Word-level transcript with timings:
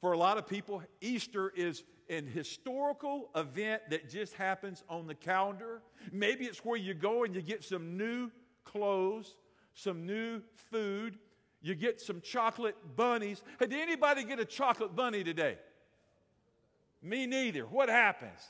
For 0.00 0.12
a 0.12 0.18
lot 0.18 0.38
of 0.38 0.46
people, 0.46 0.82
Easter 1.00 1.50
is 1.54 1.84
an 2.08 2.26
historical 2.26 3.28
event 3.36 3.82
that 3.90 4.08
just 4.08 4.34
happens 4.34 4.82
on 4.88 5.06
the 5.06 5.14
calendar. 5.14 5.82
Maybe 6.10 6.46
it's 6.46 6.64
where 6.64 6.76
you 6.76 6.94
go 6.94 7.24
and 7.24 7.34
you 7.34 7.42
get 7.42 7.62
some 7.62 7.96
new 7.96 8.30
clothes, 8.64 9.36
some 9.74 10.06
new 10.06 10.40
food, 10.70 11.18
you 11.62 11.74
get 11.74 12.00
some 12.00 12.20
chocolate 12.22 12.76
bunnies. 12.96 13.42
Hey, 13.58 13.66
did 13.66 13.80
anybody 13.80 14.24
get 14.24 14.40
a 14.40 14.44
chocolate 14.44 14.96
bunny 14.96 15.22
today? 15.22 15.58
Me 17.02 17.26
neither. 17.26 17.62
What 17.62 17.88
happens? 17.88 18.40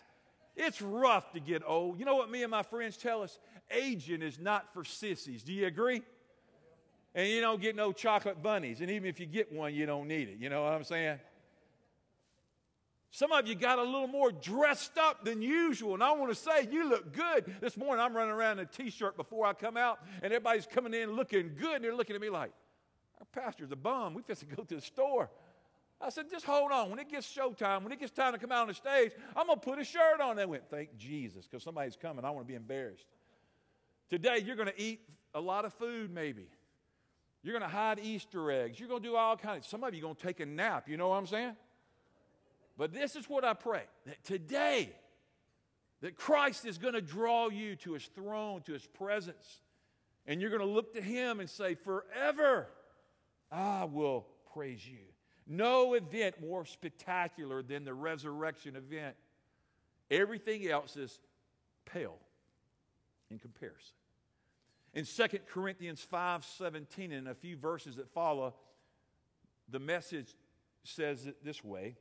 It's 0.57 0.81
rough 0.81 1.33
to 1.33 1.41
get 1.41 1.63
old. 1.67 1.99
You 1.99 2.05
know 2.05 2.17
what 2.17 2.31
me 2.31 2.43
and 2.43 2.51
my 2.51 2.63
friends 2.63 2.97
tell 2.97 3.23
us? 3.23 3.39
Aging 3.71 4.23
is 4.23 4.39
not 4.39 4.73
for 4.73 4.85
sissies. 4.85 5.43
Do 5.43 5.53
you 5.53 5.67
agree? 5.67 6.03
And 7.15 7.29
you 7.29 7.41
don't 7.41 7.61
get 7.61 7.75
no 7.75 7.93
chocolate 7.93 8.41
bunnies. 8.43 8.81
And 8.81 8.91
even 8.91 9.09
if 9.09 9.19
you 9.19 9.27
get 9.27 9.53
one, 9.53 9.75
you 9.75 9.87
don't 9.87 10.07
need 10.07 10.29
it. 10.29 10.39
You 10.39 10.49
know 10.49 10.63
what 10.63 10.73
I'm 10.73 10.85
saying? 10.85 11.19
Some 13.13 13.33
of 13.33 13.49
you 13.49 13.57
got 13.57 13.79
a 13.79 13.83
little 13.83 14.07
more 14.07 14.31
dressed 14.31 14.97
up 14.97 15.25
than 15.25 15.43
usual. 15.43 15.95
And 15.95 16.03
I 16.03 16.13
want 16.13 16.31
to 16.31 16.35
say, 16.35 16.69
you 16.71 16.89
look 16.89 17.13
good. 17.13 17.53
This 17.61 17.77
morning, 17.77 18.05
I'm 18.05 18.15
running 18.15 18.33
around 18.33 18.61
in 18.61 18.67
a 18.67 18.69
t 18.69 18.89
shirt 18.91 19.17
before 19.17 19.47
I 19.47 19.53
come 19.53 19.77
out, 19.77 19.99
and 20.23 20.33
everybody's 20.33 20.67
coming 20.67 20.95
in 20.95 21.13
looking 21.13 21.57
good. 21.59 21.77
And 21.77 21.85
they're 21.85 21.95
looking 21.95 22.15
at 22.15 22.23
me 22.23 22.31
like, 22.31 22.53
our 23.19 23.27
pastor's 23.43 23.73
a 23.73 23.77
bum. 23.77 24.15
We 24.15 24.23
just 24.23 24.41
to 24.41 24.47
go 24.47 24.63
to 24.63 24.75
the 24.77 24.81
store. 24.81 25.29
I 26.01 26.09
said, 26.09 26.31
just 26.31 26.47
hold 26.47 26.73
on. 26.73 26.89
When 26.89 26.99
it 26.99 27.11
gets 27.11 27.31
showtime, 27.31 27.83
when 27.83 27.93
it 27.93 28.01
gets 28.01 28.13
time 28.13 28.33
to 28.33 28.39
come 28.39 28.53
out 28.53 28.63
on 28.63 28.69
the 28.69 28.75
stage, 28.75 29.11
I'm 29.37 29.47
going 29.47 29.59
to 29.59 29.65
put 29.67 29.79
a 29.79 29.85
shirt 29.85 30.21
on. 30.21 30.37
They 30.37 30.47
went, 30.47 30.71
thank 30.71 30.97
Jesus, 30.97 31.47
because 31.47 31.63
somebody's 31.63 31.97
coming. 31.97 32.25
I 32.25 32.31
want 32.31 32.47
to 32.47 32.49
be 32.49 32.55
embarrassed. 32.55 33.07
Today, 34.09 34.43
you're 34.45 34.57
going 34.57 34.69
to 34.69 34.81
eat 34.81 35.01
a 35.35 35.41
lot 35.41 35.65
of 35.65 35.75
food, 35.75 36.11
maybe. 36.11 36.47
You're 37.43 37.59
going 37.59 37.69
to 37.69 37.77
hide 37.77 37.99
Easter 37.99 38.51
eggs. 38.51 38.79
You're 38.79 38.89
going 38.89 39.03
to 39.03 39.09
do 39.09 39.17
all 39.17 39.37
kinds. 39.37 39.67
Some 39.67 39.85
of 39.85 39.95
you 39.95 40.01
going 40.01 40.15
to 40.15 40.23
take 40.23 40.41
a 40.41 40.47
nap. 40.47 40.89
You 40.89 40.97
know 40.97 41.09
what 41.09 41.17
I'm 41.17 41.27
saying? 41.27 41.57
But 42.81 42.95
this 42.95 43.15
is 43.15 43.29
what 43.29 43.45
I 43.45 43.53
pray 43.53 43.83
that 44.07 44.25
today, 44.25 44.91
that 46.01 46.17
Christ 46.17 46.65
is 46.65 46.79
going 46.79 46.95
to 46.95 47.03
draw 47.03 47.51
you 47.51 47.77
to 47.77 47.93
his 47.93 48.07
throne, 48.07 48.63
to 48.63 48.73
his 48.73 48.87
presence, 48.87 49.61
and 50.27 50.41
you're 50.41 50.49
going 50.49 50.67
to 50.67 50.67
look 50.67 50.95
to 50.95 51.03
him 51.03 51.41
and 51.41 51.51
say, 51.51 51.75
Forever 51.75 52.69
I 53.53 53.85
will 53.85 54.25
praise 54.55 54.89
you. 54.89 54.97
No 55.47 55.93
event 55.93 56.41
more 56.41 56.65
spectacular 56.65 57.63
than 57.63 57.85
the 57.85 57.93
resurrection 57.93 58.77
event. 58.77 59.15
Everything 60.11 60.67
else 60.67 60.97
is 60.97 61.21
pale 61.85 62.17
in 63.31 63.39
comparison. 63.39 63.93
In 64.95 65.05
2 65.05 65.41
Corinthians 65.53 66.01
5 66.01 66.47
17, 66.47 67.13
and 67.13 67.29
a 67.29 67.35
few 67.35 67.59
verses 67.59 67.97
that 67.97 68.09
follow, 68.09 68.55
the 69.69 69.79
message 69.79 70.35
says 70.83 71.27
it 71.27 71.45
this 71.45 71.63
way 71.63 71.99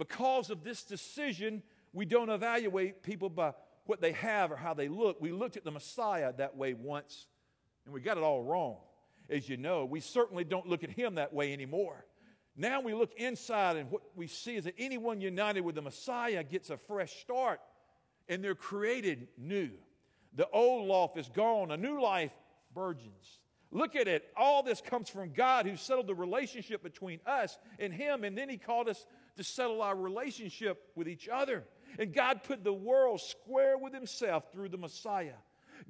Because 0.00 0.48
of 0.48 0.64
this 0.64 0.82
decision, 0.82 1.62
we 1.92 2.06
don't 2.06 2.30
evaluate 2.30 3.02
people 3.02 3.28
by 3.28 3.52
what 3.84 4.00
they 4.00 4.12
have 4.12 4.50
or 4.50 4.56
how 4.56 4.72
they 4.72 4.88
look. 4.88 5.20
We 5.20 5.30
looked 5.30 5.58
at 5.58 5.64
the 5.64 5.70
Messiah 5.70 6.32
that 6.38 6.56
way 6.56 6.72
once, 6.72 7.26
and 7.84 7.92
we 7.92 8.00
got 8.00 8.16
it 8.16 8.22
all 8.22 8.42
wrong, 8.42 8.78
as 9.28 9.46
you 9.46 9.58
know. 9.58 9.84
We 9.84 10.00
certainly 10.00 10.42
don't 10.42 10.66
look 10.66 10.84
at 10.84 10.90
him 10.90 11.16
that 11.16 11.34
way 11.34 11.52
anymore. 11.52 12.06
Now 12.56 12.80
we 12.80 12.94
look 12.94 13.12
inside, 13.18 13.76
and 13.76 13.90
what 13.90 14.00
we 14.16 14.26
see 14.26 14.56
is 14.56 14.64
that 14.64 14.74
anyone 14.78 15.20
united 15.20 15.60
with 15.60 15.74
the 15.74 15.82
Messiah 15.82 16.42
gets 16.44 16.70
a 16.70 16.78
fresh 16.78 17.20
start, 17.20 17.60
and 18.26 18.42
they're 18.42 18.54
created 18.54 19.28
new. 19.36 19.68
The 20.34 20.48
old 20.48 20.88
life 20.88 21.18
is 21.22 21.28
gone, 21.28 21.72
a 21.72 21.76
new 21.76 22.00
life 22.00 22.32
burgeons. 22.72 23.40
Look 23.70 23.94
at 23.96 24.08
it. 24.08 24.24
All 24.34 24.62
this 24.62 24.80
comes 24.80 25.10
from 25.10 25.32
God 25.34 25.66
who 25.66 25.76
settled 25.76 26.06
the 26.06 26.14
relationship 26.14 26.82
between 26.82 27.20
us 27.26 27.58
and 27.78 27.92
Him, 27.92 28.24
and 28.24 28.36
then 28.36 28.48
He 28.48 28.56
called 28.56 28.88
us 28.88 29.04
to 29.40 29.44
settle 29.44 29.80
our 29.80 29.96
relationship 29.96 30.90
with 30.94 31.08
each 31.08 31.28
other. 31.28 31.64
And 31.98 32.12
God 32.12 32.42
put 32.44 32.62
the 32.62 32.72
world 32.72 33.20
square 33.20 33.78
with 33.78 33.94
Himself 33.94 34.52
through 34.52 34.68
the 34.68 34.76
Messiah, 34.76 35.38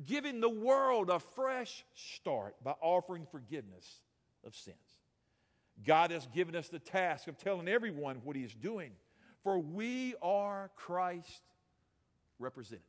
giving 0.07 0.41
the 0.41 0.49
world 0.49 1.11
a 1.11 1.19
fresh 1.19 1.85
start 1.95 2.55
by 2.63 2.75
offering 2.81 3.27
forgiveness 3.31 4.01
of 4.47 4.55
sins. 4.55 4.77
God 5.85 6.13
has 6.13 6.27
given 6.29 6.55
us 6.55 6.69
the 6.69 6.79
task 6.79 7.27
of 7.27 7.39
telling 7.39 7.67
everyone 7.67 8.21
what 8.23 8.37
He 8.37 8.43
is 8.43 8.55
doing, 8.55 8.93
for 9.43 9.59
we 9.59 10.15
are 10.23 10.71
Christ's 10.77 11.41
representatives. 12.39 12.87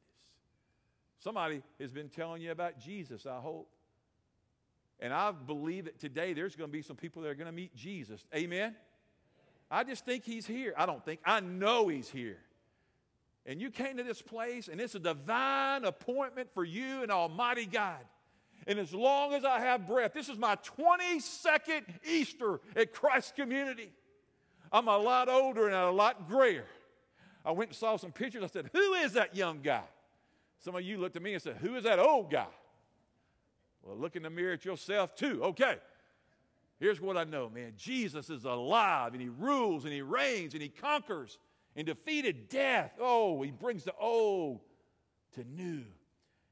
Somebody 1.19 1.63
has 1.79 1.91
been 1.91 2.09
telling 2.09 2.41
you 2.41 2.51
about 2.51 2.79
Jesus, 2.79 3.25
I 3.25 3.39
hope. 3.39 3.67
And 4.99 5.11
I 5.11 5.31
believe 5.31 5.85
that 5.85 5.99
today 5.99 6.33
there's 6.33 6.55
going 6.55 6.69
to 6.69 6.71
be 6.71 6.83
some 6.83 6.95
people 6.95 7.23
that 7.23 7.29
are 7.29 7.35
going 7.35 7.47
to 7.47 7.51
meet 7.51 7.75
Jesus. 7.75 8.23
Amen? 8.35 8.75
I 9.71 9.85
just 9.85 10.05
think 10.05 10.25
he's 10.25 10.45
here. 10.45 10.73
I 10.77 10.85
don't 10.85 11.03
think, 11.03 11.21
I 11.25 11.39
know 11.39 11.87
he's 11.87 12.09
here. 12.09 12.37
And 13.45 13.61
you 13.61 13.71
came 13.71 13.97
to 13.97 14.03
this 14.03 14.21
place, 14.21 14.67
and 14.67 14.79
it's 14.79 14.93
a 14.93 14.99
divine 14.99 15.85
appointment 15.85 16.49
for 16.53 16.63
you 16.63 17.01
and 17.01 17.11
Almighty 17.11 17.65
God. 17.65 17.99
And 18.67 18.77
as 18.77 18.93
long 18.93 19.33
as 19.33 19.45
I 19.45 19.59
have 19.61 19.87
breath, 19.87 20.13
this 20.13 20.29
is 20.29 20.37
my 20.37 20.57
22nd 20.57 21.83
Easter 22.07 22.59
at 22.75 22.93
Christ 22.93 23.35
Community. 23.35 23.91
I'm 24.71 24.87
a 24.87 24.97
lot 24.97 25.29
older 25.29 25.65
and 25.65 25.75
a 25.75 25.89
lot 25.89 26.29
grayer. 26.29 26.65
I 27.43 27.51
went 27.51 27.71
and 27.71 27.77
saw 27.77 27.97
some 27.97 28.11
pictures. 28.11 28.43
I 28.43 28.47
said, 28.47 28.69
Who 28.73 28.93
is 28.93 29.13
that 29.13 29.35
young 29.35 29.61
guy? 29.61 29.83
Some 30.59 30.75
of 30.75 30.83
you 30.83 30.99
looked 30.99 31.15
at 31.15 31.23
me 31.23 31.33
and 31.33 31.41
said, 31.41 31.57
Who 31.57 31.75
is 31.75 31.85
that 31.85 31.97
old 31.97 32.29
guy? 32.29 32.45
Well, 33.81 33.97
look 33.97 34.15
in 34.15 34.23
the 34.23 34.29
mirror 34.29 34.53
at 34.53 34.63
yourself 34.63 35.15
too. 35.15 35.43
Okay. 35.43 35.77
Here's 36.81 36.99
what 36.99 37.15
I 37.15 37.25
know, 37.25 37.47
man. 37.47 37.73
Jesus 37.77 38.31
is 38.31 38.43
alive 38.43 39.13
and 39.13 39.21
he 39.21 39.29
rules 39.29 39.85
and 39.85 39.93
he 39.93 40.01
reigns 40.01 40.55
and 40.55 40.63
he 40.63 40.69
conquers 40.69 41.37
and 41.75 41.85
defeated 41.85 42.49
death. 42.49 42.93
Oh, 42.99 43.43
he 43.43 43.51
brings 43.51 43.83
the 43.83 43.93
old 43.99 44.61
to 45.35 45.43
new. 45.43 45.83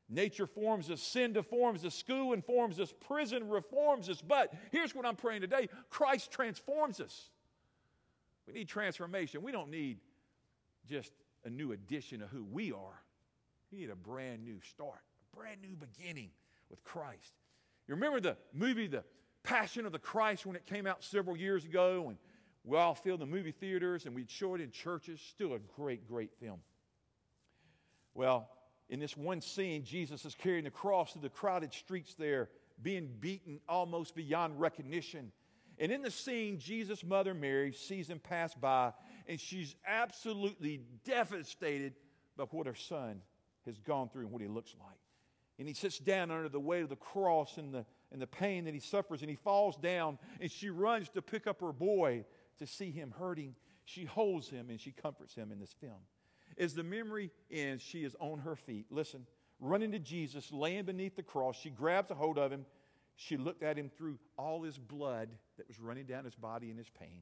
Nature 0.08 0.46
forms 0.46 0.92
us, 0.92 1.02
sin 1.02 1.34
deforms 1.34 1.84
us, 1.84 1.96
school 1.96 2.34
informs 2.34 2.80
us, 2.80 2.94
prison 3.08 3.50
reforms 3.50 4.08
us. 4.08 4.22
But 4.22 4.54
here's 4.72 4.94
what 4.94 5.04
I'm 5.04 5.16
praying 5.16 5.42
today 5.42 5.68
Christ 5.90 6.30
transforms 6.30 7.00
us. 7.00 7.32
We 8.46 8.54
need 8.54 8.68
transformation. 8.68 9.42
We 9.42 9.52
don't 9.52 9.72
need 9.72 9.98
just 10.88 11.12
a 11.44 11.50
new 11.50 11.72
addition 11.72 12.22
of 12.22 12.30
who 12.30 12.44
we 12.44 12.72
are. 12.72 13.02
We 13.72 13.80
need 13.80 13.90
a 13.90 13.96
brand 13.96 14.44
new 14.44 14.60
start, 14.62 15.02
a 15.34 15.36
brand 15.36 15.60
new 15.64 15.76
beginning 15.76 16.30
with 16.70 16.84
Christ. 16.84 17.34
You 17.88 17.96
remember 17.96 18.20
the 18.20 18.38
movie, 18.54 18.86
The 18.86 19.04
Passion 19.44 19.86
of 19.86 19.92
the 19.92 20.00
Christ, 20.00 20.46
when 20.46 20.56
it 20.56 20.66
came 20.66 20.86
out 20.86 21.04
several 21.04 21.38
years 21.38 21.66
ago, 21.66 22.06
and 22.10 22.18
we 22.64 22.78
all 22.78 22.96
filled 22.96 23.22
the 23.22 23.26
movie 23.26 23.52
theaters 23.52 24.06
and 24.06 24.14
we'd 24.14 24.30
show 24.30 24.56
it 24.56 24.62
in 24.62 24.72
churches. 24.72 25.20
Still 25.22 25.54
a 25.54 25.60
great, 25.60 26.08
great 26.08 26.32
film. 26.40 26.60
Well, 28.14 28.50
in 28.90 29.00
this 29.00 29.16
one 29.16 29.42
scene, 29.42 29.84
Jesus 29.84 30.26
is 30.26 30.36
carrying 30.36 30.66
the 30.66 30.72
cross 30.72 31.14
through 31.14 31.22
the 31.22 31.30
crowded 31.30 31.74
streets 31.74 32.16
there, 32.16 32.50
being 32.82 33.10
beaten 33.20 33.60
almost 33.70 34.16
beyond 34.16 34.60
recognition. 34.60 35.32
And 35.78 35.92
in 35.92 36.02
the 36.02 36.12
scene, 36.12 36.60
Jesus' 36.60 37.04
mother 37.04 37.34
Mary 37.34 37.72
sees 37.72 38.10
him 38.10 38.20
pass 38.20 38.54
by, 38.54 38.92
and 39.28 39.40
she's 39.40 39.76
absolutely 39.88 40.82
devastated 41.06 41.94
by 42.36 42.44
what 42.46 42.68
her 42.68 42.76
son 42.76 43.22
has 43.66 43.78
gone 43.80 44.10
through 44.10 44.24
and 44.24 44.32
what 44.32 44.42
he 44.42 44.48
looks 44.48 44.76
like. 44.80 44.98
And 45.58 45.68
he 45.68 45.74
sits 45.74 46.00
down 46.00 46.32
under 46.32 46.50
the 46.50 46.60
weight 46.60 46.84
of 46.84 46.90
the 46.90 46.96
cross 46.96 47.58
and 47.58 47.74
the, 47.74 47.86
and 48.12 48.22
the 48.22 48.28
pain 48.28 48.66
that 48.66 48.74
he 48.74 48.80
suffers, 48.80 49.22
and 49.22 49.30
he 49.30 49.36
falls 49.36 49.78
down, 49.78 50.18
and 50.42 50.52
she 50.52 50.70
runs 50.70 51.10
to 51.10 51.22
pick 51.22 51.48
up 51.48 51.62
her 51.62 51.72
boy 51.72 52.26
to 52.58 52.68
see 52.68 52.92
him 52.92 53.14
hurting. 53.18 53.56
She 53.86 54.06
holds 54.06 54.50
him 54.50 54.70
and 54.70 54.80
she 54.80 54.92
comforts 54.92 55.34
him 55.34 55.52
in 55.52 55.60
this 55.60 55.74
film. 55.80 56.02
As 56.58 56.74
the 56.74 56.84
memory 56.84 57.32
ends, 57.50 57.84
she 57.84 58.04
is 58.04 58.16
on 58.20 58.40
her 58.40 58.56
feet. 58.56 58.86
Listen, 58.90 59.26
running 59.60 59.92
to 59.92 60.00
Jesus, 60.00 60.52
laying 60.52 60.86
beneath 60.86 61.16
the 61.16 61.24
cross. 61.24 61.56
She 61.56 61.70
grabs 61.70 62.12
a 62.12 62.16
hold 62.16 62.38
of 62.38 62.52
him. 62.52 62.66
She 63.16 63.38
looked 63.38 63.64
at 63.64 63.78
him 63.78 63.90
through 63.98 64.18
all 64.38 64.64
his 64.64 64.78
blood 64.78 65.30
that 65.58 65.68
was 65.68 65.80
running 65.80 66.06
down 66.06 66.26
his 66.26 66.36
body 66.36 66.70
in 66.70 66.78
his 66.78 66.90
pain. 66.90 67.22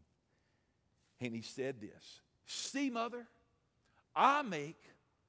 And 1.19 1.33
he 1.33 1.41
said 1.41 1.81
this 1.81 2.21
See, 2.45 2.89
mother, 2.89 3.27
I 4.15 4.41
make 4.41 4.81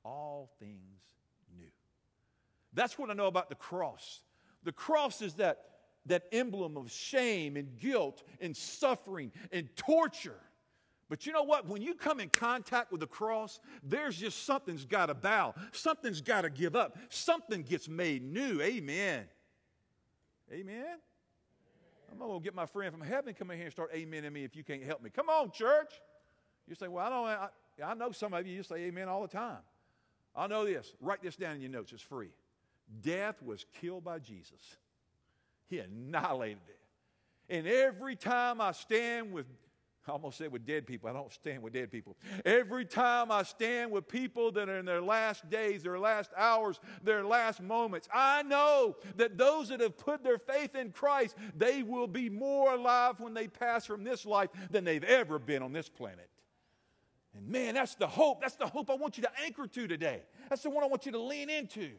all 0.05 0.51
things 0.59 1.03
new. 1.57 1.71
That's 2.73 2.99
what 2.99 3.11
I 3.11 3.15
know 3.15 3.27
about 3.27 3.49
the 3.49 3.55
cross. 3.55 4.21
The 4.65 4.73
cross 4.73 5.23
is 5.23 5.35
that, 5.35 5.65
that 6.07 6.25
emblem 6.33 6.77
of 6.77 6.91
shame 6.91 7.57
and 7.57 7.79
guilt 7.79 8.23
and 8.41 8.57
suffering 8.57 9.33
and 9.53 9.69
torture. 9.77 10.41
But 11.09 11.25
you 11.25 11.33
know 11.33 11.43
what? 11.43 11.67
When 11.67 11.81
you 11.81 11.95
come 11.95 12.21
in 12.21 12.29
contact 12.29 12.93
with 12.93 13.01
the 13.01 13.07
cross, 13.07 13.61
there's 13.83 14.17
just 14.17 14.45
something's 14.45 14.85
got 14.85 15.07
to 15.07 15.15
bow, 15.15 15.55
something's 15.73 16.21
got 16.21 16.43
to 16.43 16.51
give 16.51 16.77
up, 16.77 16.99
something 17.09 17.63
gets 17.63 17.89
made 17.89 18.23
new. 18.23 18.61
Amen. 18.61 19.25
Amen. 20.53 20.99
I'm 22.11 22.19
going 22.19 22.39
to 22.39 22.45
get 22.45 22.55
my 22.55 22.67
friend 22.67 22.93
from 22.93 23.03
heaven 23.03 23.35
come 23.35 23.51
in 23.51 23.57
here 23.57 23.67
and 23.67 23.73
start 23.73 23.91
amen 23.95 24.23
to 24.23 24.31
me 24.31 24.45
if 24.45 24.57
you 24.57 24.65
can't 24.65 24.83
help 24.83 25.03
me. 25.03 25.11
Come 25.11 25.29
on, 25.29 25.51
church. 25.51 25.93
You 26.67 26.75
say, 26.75 26.89
well, 26.89 27.07
I 27.07 27.11
don't. 27.11 27.27
I, 27.27 27.91
I 27.91 27.95
know 27.95 28.13
some 28.13 28.35
of 28.35 28.47
you. 28.47 28.55
You 28.55 28.63
say 28.63 28.77
amen 28.77 29.09
all 29.09 29.23
the 29.23 29.29
time. 29.29 29.59
I 30.35 30.47
know 30.47 30.65
this. 30.65 30.95
Write 31.01 31.23
this 31.23 31.37
down 31.37 31.57
in 31.57 31.63
your 31.63 31.71
notes. 31.71 31.93
It's 31.93 32.03
free. 32.03 32.31
Death 33.01 33.43
was 33.43 33.65
killed 33.81 34.05
by 34.05 34.19
Jesus. 34.19 34.77
He 35.69 35.79
annihilated 35.79 36.63
it. 36.69 36.81
And 37.51 37.67
every 37.67 38.17
time 38.17 38.61
I 38.61 38.73
stand 38.73 39.33
with 39.33 39.47
I 40.09 40.13
almost 40.13 40.39
said 40.39 40.51
with 40.51 40.65
dead 40.65 40.87
people. 40.87 41.09
I 41.09 41.13
don't 41.13 41.33
stand 41.33 41.63
with 41.63 41.75
dead 41.75 41.93
people. 41.93 42.17
Every 42.45 42.85
time 42.85 43.31
I 43.31 43.43
stand 43.43 43.91
with 43.91 44.09
people 44.09 44.51
that 44.53 44.69
are 44.69 44.79
in 44.79 44.87
their 44.87 45.03
last 45.03 45.49
days, 45.51 45.83
their 45.83 45.99
last 45.99 46.31
hours, 46.37 46.81
their 47.03 47.25
last 47.25 47.61
moments, 47.61 48.09
I 48.13 48.43
know 48.43 48.97
that 49.17 49.37
those 49.37 49.69
that 49.69 49.81
have 49.81 49.99
put 49.99 50.25
their 50.25 50.39
faith 50.39 50.75
in 50.75 50.93
Christ, 50.93 51.37
they 51.55 51.83
will 51.83 52.07
be 52.07 52.31
more 52.31 52.75
alive 52.75 53.21
when 53.21 53.35
they 53.35 53.49
pass 53.49 53.85
from 53.85 54.03
this 54.03 54.25
life 54.25 54.49
than 54.71 54.85
they've 54.85 55.05
ever 55.05 55.39
been 55.39 55.63
on 55.63 55.73
this 55.73 55.89
planet. 55.89 56.31
And 57.35 57.47
man, 57.47 57.75
that's 57.75 57.95
the 57.95 58.07
hope. 58.07 58.41
That's 58.41 58.57
the 58.57 58.67
hope 58.67 58.91
I 58.91 58.95
want 58.95 59.19
you 59.19 59.25
to 59.25 59.31
anchor 59.45 59.67
to 59.67 59.87
today. 59.87 60.23
That's 60.49 60.63
the 60.63 60.71
one 60.71 60.83
I 60.83 60.87
want 60.87 61.05
you 61.05 61.13
to 61.13 61.21
lean 61.21 61.51
into. 61.51 61.91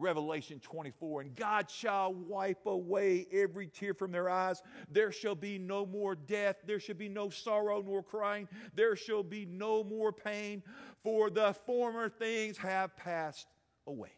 Revelation 0.00 0.58
24, 0.60 1.20
and 1.20 1.36
God 1.36 1.70
shall 1.70 2.14
wipe 2.14 2.66
away 2.66 3.26
every 3.30 3.68
tear 3.68 3.94
from 3.94 4.10
their 4.10 4.30
eyes. 4.30 4.62
There 4.90 5.12
shall 5.12 5.34
be 5.34 5.58
no 5.58 5.84
more 5.84 6.14
death. 6.14 6.56
There 6.66 6.80
shall 6.80 6.96
be 6.96 7.08
no 7.08 7.28
sorrow 7.28 7.82
nor 7.86 8.02
crying. 8.02 8.48
There 8.74 8.96
shall 8.96 9.22
be 9.22 9.44
no 9.44 9.84
more 9.84 10.12
pain, 10.12 10.62
for 11.02 11.30
the 11.30 11.52
former 11.66 12.08
things 12.08 12.56
have 12.58 12.96
passed 12.96 13.46
away. 13.86 14.12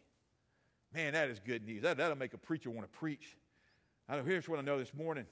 Man, 0.93 1.13
that 1.13 1.29
is 1.29 1.39
good 1.39 1.65
news. 1.65 1.81
That, 1.81 1.97
that'll 1.97 2.17
make 2.17 2.33
a 2.33 2.37
preacher 2.37 2.69
want 2.69 2.91
to 2.91 2.97
preach. 2.97 3.35
I 4.07 4.17
know, 4.17 4.23
here's 4.23 4.47
what 4.47 4.59
I 4.59 4.61
know 4.61 4.77
this 4.77 4.93
morning. 4.93 5.25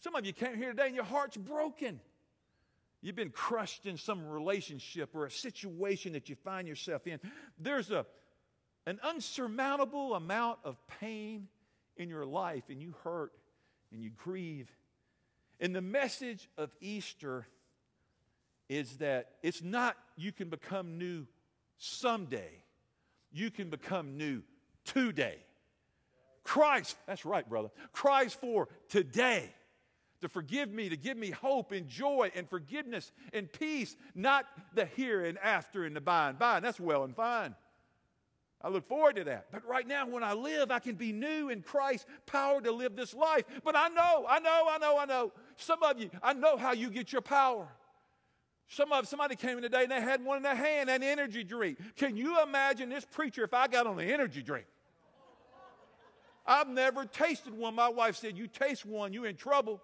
Some 0.00 0.14
of 0.14 0.24
you 0.24 0.32
came 0.32 0.56
here 0.56 0.70
today 0.70 0.86
and 0.86 0.94
your 0.94 1.04
heart's 1.04 1.36
broken. 1.36 2.00
You've 3.00 3.16
been 3.16 3.30
crushed 3.30 3.86
in 3.86 3.96
some 3.96 4.26
relationship 4.26 5.14
or 5.14 5.26
a 5.26 5.30
situation 5.30 6.12
that 6.14 6.28
you 6.28 6.34
find 6.36 6.66
yourself 6.66 7.06
in. 7.06 7.20
There's 7.58 7.90
a 7.90 8.06
an 8.88 8.98
unsurmountable 9.02 10.14
amount 10.14 10.58
of 10.64 10.78
pain 10.98 11.46
in 11.98 12.08
your 12.08 12.24
life, 12.24 12.64
and 12.70 12.80
you 12.80 12.94
hurt 13.04 13.32
and 13.92 14.02
you 14.02 14.10
grieve. 14.16 14.70
And 15.60 15.74
the 15.74 15.82
message 15.82 16.48
of 16.56 16.70
Easter 16.80 17.46
is 18.70 18.96
that 18.96 19.32
it's 19.42 19.62
not 19.62 19.94
you 20.16 20.32
can 20.32 20.48
become 20.48 20.96
new 20.96 21.26
someday, 21.76 22.62
you 23.30 23.50
can 23.50 23.68
become 23.68 24.16
new 24.16 24.42
today. 24.86 25.36
Christ, 26.42 26.96
that's 27.06 27.26
right, 27.26 27.46
brother. 27.46 27.68
Christ 27.92 28.40
for 28.40 28.68
today 28.88 29.52
to 30.22 30.30
forgive 30.30 30.72
me, 30.72 30.88
to 30.88 30.96
give 30.96 31.18
me 31.18 31.30
hope 31.30 31.72
and 31.72 31.88
joy 31.88 32.32
and 32.34 32.48
forgiveness 32.48 33.12
and 33.34 33.52
peace, 33.52 33.96
not 34.14 34.46
the 34.74 34.86
here 34.86 35.26
and 35.26 35.36
after 35.38 35.84
and 35.84 35.94
the 35.94 36.00
by 36.00 36.30
and 36.30 36.38
by. 36.38 36.56
And 36.56 36.64
that's 36.64 36.80
well 36.80 37.04
and 37.04 37.14
fine. 37.14 37.54
I 38.60 38.68
look 38.68 38.88
forward 38.88 39.16
to 39.16 39.24
that. 39.24 39.46
But 39.52 39.66
right 39.66 39.86
now, 39.86 40.06
when 40.08 40.24
I 40.24 40.32
live, 40.32 40.70
I 40.70 40.80
can 40.80 40.96
be 40.96 41.12
new 41.12 41.48
in 41.48 41.62
Christ, 41.62 42.06
power 42.26 42.60
to 42.60 42.72
live 42.72 42.96
this 42.96 43.14
life. 43.14 43.44
But 43.62 43.76
I 43.76 43.88
know, 43.88 44.26
I 44.28 44.40
know, 44.40 44.66
I 44.68 44.78
know, 44.78 44.98
I 44.98 45.04
know. 45.04 45.32
Some 45.56 45.82
of 45.82 46.00
you, 46.00 46.10
I 46.22 46.32
know 46.32 46.56
how 46.56 46.72
you 46.72 46.90
get 46.90 47.12
your 47.12 47.22
power. 47.22 47.68
Some 48.68 48.92
of 48.92 49.06
somebody 49.08 49.36
came 49.36 49.56
in 49.56 49.62
today 49.62 49.84
and 49.84 49.92
they 49.92 50.00
had 50.00 50.22
one 50.22 50.38
in 50.38 50.42
their 50.42 50.54
hand, 50.54 50.90
an 50.90 51.02
energy 51.02 51.44
drink. 51.44 51.78
Can 51.96 52.16
you 52.16 52.42
imagine 52.42 52.88
this 52.88 53.04
preacher 53.04 53.44
if 53.44 53.54
I 53.54 53.68
got 53.68 53.86
on 53.86 53.98
an 53.98 54.08
energy 54.08 54.42
drink? 54.42 54.66
I've 56.44 56.68
never 56.68 57.04
tasted 57.04 57.56
one. 57.56 57.74
My 57.74 57.88
wife 57.88 58.16
said, 58.16 58.36
You 58.36 58.46
taste 58.46 58.84
one, 58.84 59.12
you're 59.12 59.26
in 59.26 59.36
trouble. 59.36 59.80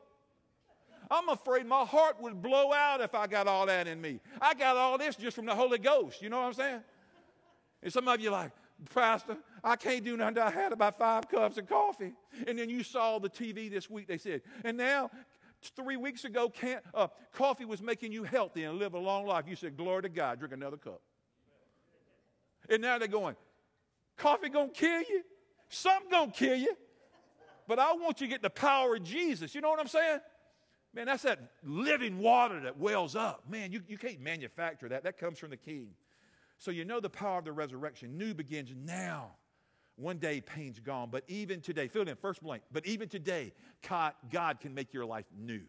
I'm 1.11 1.29
afraid 1.29 1.67
my 1.67 1.85
heart 1.85 2.21
would 2.21 2.43
blow 2.43 2.73
out 2.73 3.01
if 3.01 3.15
I 3.15 3.27
got 3.27 3.47
all 3.47 3.67
that 3.67 3.87
in 3.87 4.01
me. 4.01 4.21
I 4.41 4.55
got 4.55 4.77
all 4.77 4.99
this 4.99 5.17
just 5.17 5.37
from 5.37 5.47
the 5.47 5.55
Holy 5.55 5.79
Ghost. 5.79 6.23
You 6.23 6.31
know 6.31 6.41
what 6.41 6.47
I'm 6.47 6.55
saying? 6.55 6.81
And 7.83 7.93
some 7.93 8.09
of 8.09 8.19
you 8.21 8.31
like, 8.31 8.51
Pastor, 8.93 9.37
I 9.63 9.77
can't 9.77 10.05
do 10.05 10.17
nothing. 10.17 10.39
I 10.39 10.51
had 10.51 10.73
about 10.73 10.99
five 10.99 11.29
cups 11.29 11.59
of 11.59 11.69
coffee. 11.69 12.13
And 12.47 12.59
then 12.59 12.69
you 12.69 12.83
saw 12.83 13.19
the 13.19 13.31
TV 13.31 13.71
this 13.71 13.89
week, 13.89 14.07
they 14.09 14.19
said, 14.19 14.43
and 14.65 14.77
now 14.77 15.11
three 15.77 15.97
weeks 15.97 16.25
ago, 16.25 16.53
uh, 16.93 17.09
coffee 17.33 17.65
was 17.65 17.81
making 17.81 18.13
you 18.13 18.25
healthy 18.25 18.65
and 18.65 18.79
live 18.79 18.95
a 18.95 18.99
long 18.99 19.27
life. 19.27 19.45
You 19.49 19.57
said, 19.57 19.77
Glory 19.77 20.03
to 20.03 20.09
God, 20.09 20.39
drink 20.39 20.53
another 20.53 20.77
cup. 20.77 21.01
And 22.69 22.83
now 22.83 22.99
they're 22.99 23.09
going, 23.09 23.37
Coffee 24.17 24.49
gonna 24.49 24.71
kill 24.71 25.01
you? 25.01 25.23
Something 25.69 26.11
gonna 26.11 26.33
kill 26.33 26.57
you. 26.57 26.77
But 27.67 27.79
I 27.79 27.93
want 27.95 28.21
you 28.21 28.27
to 28.27 28.31
get 28.31 28.43
the 28.43 28.51
power 28.51 28.97
of 28.97 29.03
Jesus. 29.03 29.55
You 29.55 29.61
know 29.61 29.71
what 29.71 29.81
I'm 29.81 29.89
saying? 29.89 30.21
Man, 30.93 31.07
that's 31.07 31.23
that 31.25 31.41
living 31.65 32.19
water 32.19 32.61
that 32.61 32.79
wells 32.79 33.17
up. 33.17 33.43
Man, 33.49 33.73
you, 33.73 33.81
you 33.89 33.99
can't 33.99 34.21
manufacture 34.21 34.89
that. 34.91 35.05
That 35.05 35.19
comes 35.19 35.39
from 35.39 35.51
the 35.51 35.57
King. 35.57 35.89
So 36.65 36.71
you 36.71 36.87
know 36.87 36.99
the 36.99 37.11
power 37.11 37.41
of 37.41 37.45
the 37.45 37.53
resurrection. 37.53 38.17
New 38.17 38.33
begins 38.33 38.73
now. 38.75 39.33
One 39.97 40.17
day 40.17 40.41
pain's 40.41 40.81
gone, 40.81 41.11
but 41.11 41.23
even 41.29 41.61
today, 41.61 41.89
fill 41.89 42.03
it 42.03 42.09
in 42.09 42.17
first 42.17 42.43
blank, 42.43 42.63
but 42.73 42.87
even 42.87 43.07
today, 43.07 43.53
God 43.87 44.61
can 44.61 44.73
make 44.73 44.95
your 44.95 45.05
life 45.05 45.27
new. 45.39 45.61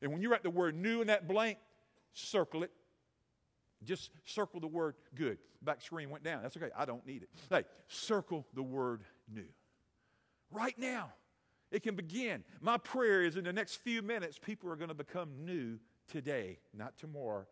And 0.00 0.10
when 0.10 0.22
you 0.22 0.32
write 0.32 0.42
the 0.42 0.48
word 0.48 0.74
new 0.74 1.02
in 1.02 1.08
that 1.08 1.28
blank, 1.28 1.58
circle 2.14 2.62
it. 2.62 2.70
Just 3.84 4.10
circle 4.24 4.58
the 4.58 4.66
word 4.66 4.94
good. 5.14 5.36
Back 5.60 5.82
screen 5.82 6.08
went 6.08 6.24
down. 6.24 6.42
That's 6.42 6.56
okay. 6.56 6.70
I 6.74 6.86
don't 6.86 7.06
need 7.06 7.22
it. 7.22 7.28
Hey, 7.50 7.64
circle 7.86 8.46
the 8.54 8.62
word 8.62 9.02
new. 9.30 9.44
Right 10.50 10.78
now, 10.78 11.12
it 11.70 11.82
can 11.82 11.94
begin. 11.94 12.42
My 12.62 12.78
prayer 12.78 13.22
is 13.22 13.36
in 13.36 13.44
the 13.44 13.52
next 13.52 13.76
few 13.76 14.00
minutes, 14.00 14.38
people 14.38 14.72
are 14.72 14.76
going 14.76 14.88
to 14.88 14.94
become 14.94 15.28
new 15.44 15.78
today, 16.08 16.58
not 16.72 16.96
tomorrow, 16.96 17.44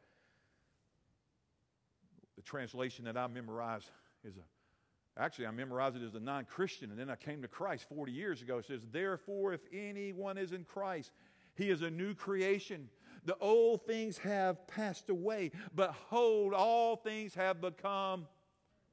the 2.36 2.42
translation 2.42 3.04
that 3.04 3.16
I 3.16 3.26
memorized 3.26 3.90
is 4.24 4.36
a, 4.36 5.22
actually, 5.22 5.46
I 5.46 5.50
memorized 5.50 5.96
it 5.96 6.02
as 6.02 6.14
a 6.14 6.20
non 6.20 6.44
Christian, 6.44 6.90
and 6.90 6.98
then 6.98 7.10
I 7.10 7.16
came 7.16 7.42
to 7.42 7.48
Christ 7.48 7.86
40 7.88 8.12
years 8.12 8.42
ago. 8.42 8.58
It 8.58 8.66
says, 8.66 8.80
Therefore, 8.90 9.52
if 9.52 9.60
anyone 9.72 10.38
is 10.38 10.52
in 10.52 10.64
Christ, 10.64 11.12
he 11.54 11.70
is 11.70 11.82
a 11.82 11.90
new 11.90 12.14
creation. 12.14 12.88
The 13.24 13.36
old 13.40 13.86
things 13.86 14.18
have 14.18 14.66
passed 14.66 15.08
away, 15.08 15.52
but 15.74 15.92
hold, 15.92 16.52
all 16.52 16.96
things 16.96 17.34
have 17.34 17.60
become 17.60 18.26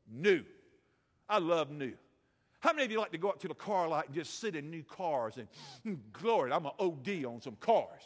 new. 0.10 0.44
I 1.28 1.40
love 1.40 1.70
new. 1.70 1.94
How 2.60 2.74
many 2.74 2.86
of 2.86 2.92
you 2.92 3.00
like 3.00 3.12
to 3.12 3.18
go 3.18 3.30
up 3.30 3.40
to 3.40 3.48
the 3.48 3.56
car 3.56 3.88
lot 3.88 4.06
and 4.06 4.16
just 4.16 4.40
sit 4.40 4.56
in 4.56 4.70
new 4.70 4.84
cars 4.84 5.38
and, 5.38 5.48
hmm, 5.84 5.96
glory, 6.14 6.52
I'm 6.52 6.66
an 6.66 6.74
OD 6.80 7.26
on 7.26 7.42
some 7.42 7.56
cars? 7.56 8.04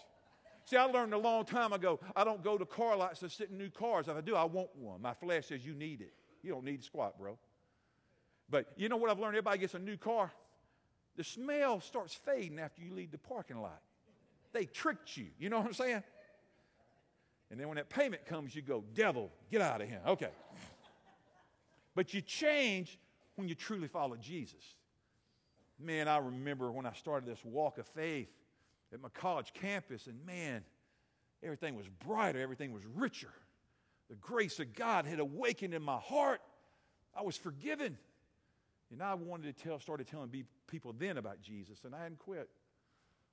See, 0.65 0.77
I 0.77 0.85
learned 0.85 1.13
a 1.13 1.17
long 1.17 1.45
time 1.45 1.73
ago, 1.73 1.99
I 2.15 2.23
don't 2.23 2.43
go 2.43 2.57
to 2.57 2.65
car 2.65 2.97
lots 2.97 3.19
to 3.19 3.29
sit 3.29 3.51
in 3.51 3.57
new 3.57 3.69
cars. 3.69 4.07
If 4.07 4.15
I 4.15 4.21
do, 4.21 4.35
I 4.35 4.45
want 4.45 4.69
one. 4.75 5.01
My 5.01 5.13
flesh 5.13 5.47
says 5.47 5.63
you 5.63 5.75
need 5.75 6.01
it. 6.01 6.13
You 6.41 6.51
don't 6.51 6.65
need 6.65 6.83
squat, 6.83 7.19
bro. 7.19 7.37
But 8.49 8.67
you 8.75 8.89
know 8.89 8.97
what 8.97 9.11
I've 9.11 9.19
learned? 9.19 9.35
Everybody 9.35 9.59
gets 9.59 9.75
a 9.75 9.79
new 9.79 9.97
car. 9.97 10.31
The 11.17 11.23
smell 11.23 11.81
starts 11.81 12.15
fading 12.15 12.59
after 12.59 12.81
you 12.81 12.93
leave 12.93 13.11
the 13.11 13.17
parking 13.17 13.61
lot. 13.61 13.79
They 14.53 14.65
tricked 14.65 15.15
you. 15.15 15.27
You 15.39 15.49
know 15.49 15.57
what 15.57 15.67
I'm 15.67 15.73
saying? 15.73 16.03
And 17.51 17.59
then 17.59 17.67
when 17.67 17.75
that 17.77 17.89
payment 17.89 18.25
comes, 18.25 18.55
you 18.55 18.61
go, 18.63 18.83
devil, 18.95 19.31
get 19.51 19.61
out 19.61 19.81
of 19.81 19.87
here. 19.87 20.01
Okay. 20.07 20.29
But 21.93 22.13
you 22.13 22.21
change 22.21 22.97
when 23.35 23.47
you 23.47 23.55
truly 23.55 23.87
follow 23.87 24.15
Jesus. 24.15 24.75
Man, 25.79 26.07
I 26.07 26.17
remember 26.17 26.71
when 26.71 26.85
I 26.85 26.93
started 26.93 27.29
this 27.29 27.43
walk 27.43 27.77
of 27.77 27.85
faith 27.87 28.29
at 28.95 29.01
my 29.01 29.09
college 29.09 29.53
campus, 29.53 30.07
and 30.07 30.25
man, 30.25 30.63
everything 31.43 31.75
was 31.75 31.87
brighter, 32.05 32.39
everything 32.39 32.71
was 32.71 32.83
richer. 32.95 33.31
The 34.09 34.15
grace 34.15 34.59
of 34.59 34.73
God 34.73 35.05
had 35.05 35.19
awakened 35.19 35.73
in 35.73 35.81
my 35.81 35.97
heart. 35.97 36.41
I 37.15 37.21
was 37.21 37.37
forgiven. 37.37 37.97
And 38.91 39.01
I 39.01 39.13
wanted 39.15 39.55
to 39.55 39.63
tell, 39.63 39.79
started 39.79 40.07
telling 40.07 40.31
people 40.67 40.93
then 40.97 41.17
about 41.17 41.41
Jesus, 41.41 41.83
and 41.85 41.95
I 41.95 42.03
hadn't 42.03 42.19
quit. 42.19 42.49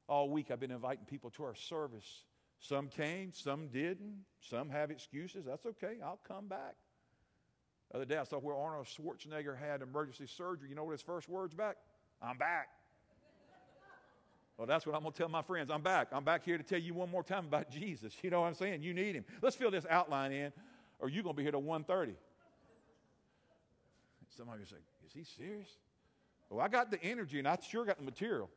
All 0.08 0.28
week 0.28 0.50
I've 0.50 0.60
been 0.60 0.70
inviting 0.70 1.04
people 1.04 1.30
to 1.30 1.44
our 1.44 1.54
service. 1.54 2.24
Some 2.58 2.88
came, 2.88 3.32
some 3.32 3.68
didn't, 3.68 4.24
some 4.40 4.70
have 4.70 4.90
excuses. 4.90 5.44
That's 5.44 5.66
okay, 5.66 5.96
I'll 6.02 6.20
come 6.26 6.48
back. 6.48 6.76
The 7.90 7.98
other 7.98 8.06
day 8.06 8.16
I 8.16 8.24
saw 8.24 8.38
where 8.38 8.56
Arnold 8.56 8.86
Schwarzenegger 8.86 9.58
had 9.58 9.82
emergency 9.82 10.26
surgery. 10.26 10.68
You 10.70 10.74
know 10.74 10.84
what 10.84 10.92
his 10.92 11.02
first 11.02 11.28
words 11.28 11.54
back? 11.54 11.76
I'm 12.22 12.38
back. 12.38 12.68
Well, 14.56 14.66
that's 14.66 14.86
what 14.86 14.94
I'm 14.94 15.02
going 15.02 15.12
to 15.12 15.18
tell 15.18 15.28
my 15.28 15.42
friends. 15.42 15.70
I'm 15.70 15.82
back. 15.82 16.08
I'm 16.12 16.24
back 16.24 16.44
here 16.44 16.58
to 16.58 16.62
tell 16.62 16.78
you 16.78 16.94
one 16.94 17.10
more 17.10 17.22
time 17.22 17.46
about 17.46 17.70
Jesus. 17.70 18.14
You 18.22 18.30
know 18.30 18.42
what 18.42 18.48
I'm 18.48 18.54
saying? 18.54 18.82
You 18.82 18.94
need 18.94 19.14
him. 19.14 19.24
Let's 19.40 19.56
fill 19.56 19.70
this 19.70 19.86
outline 19.88 20.32
in, 20.32 20.52
or 21.00 21.08
you're 21.08 21.22
going 21.22 21.34
to 21.34 21.36
be 21.38 21.42
here 21.42 21.52
till 21.52 21.62
1.30. 21.62 22.14
Somebody 24.36 24.64
say, 24.64 24.76
is 25.06 25.12
he 25.12 25.24
serious? 25.24 25.68
Well, 26.48 26.60
I 26.60 26.68
got 26.68 26.90
the 26.90 27.02
energy, 27.02 27.38
and 27.38 27.48
I 27.48 27.58
sure 27.60 27.84
got 27.84 27.98
the 27.98 28.04
material. 28.04 28.48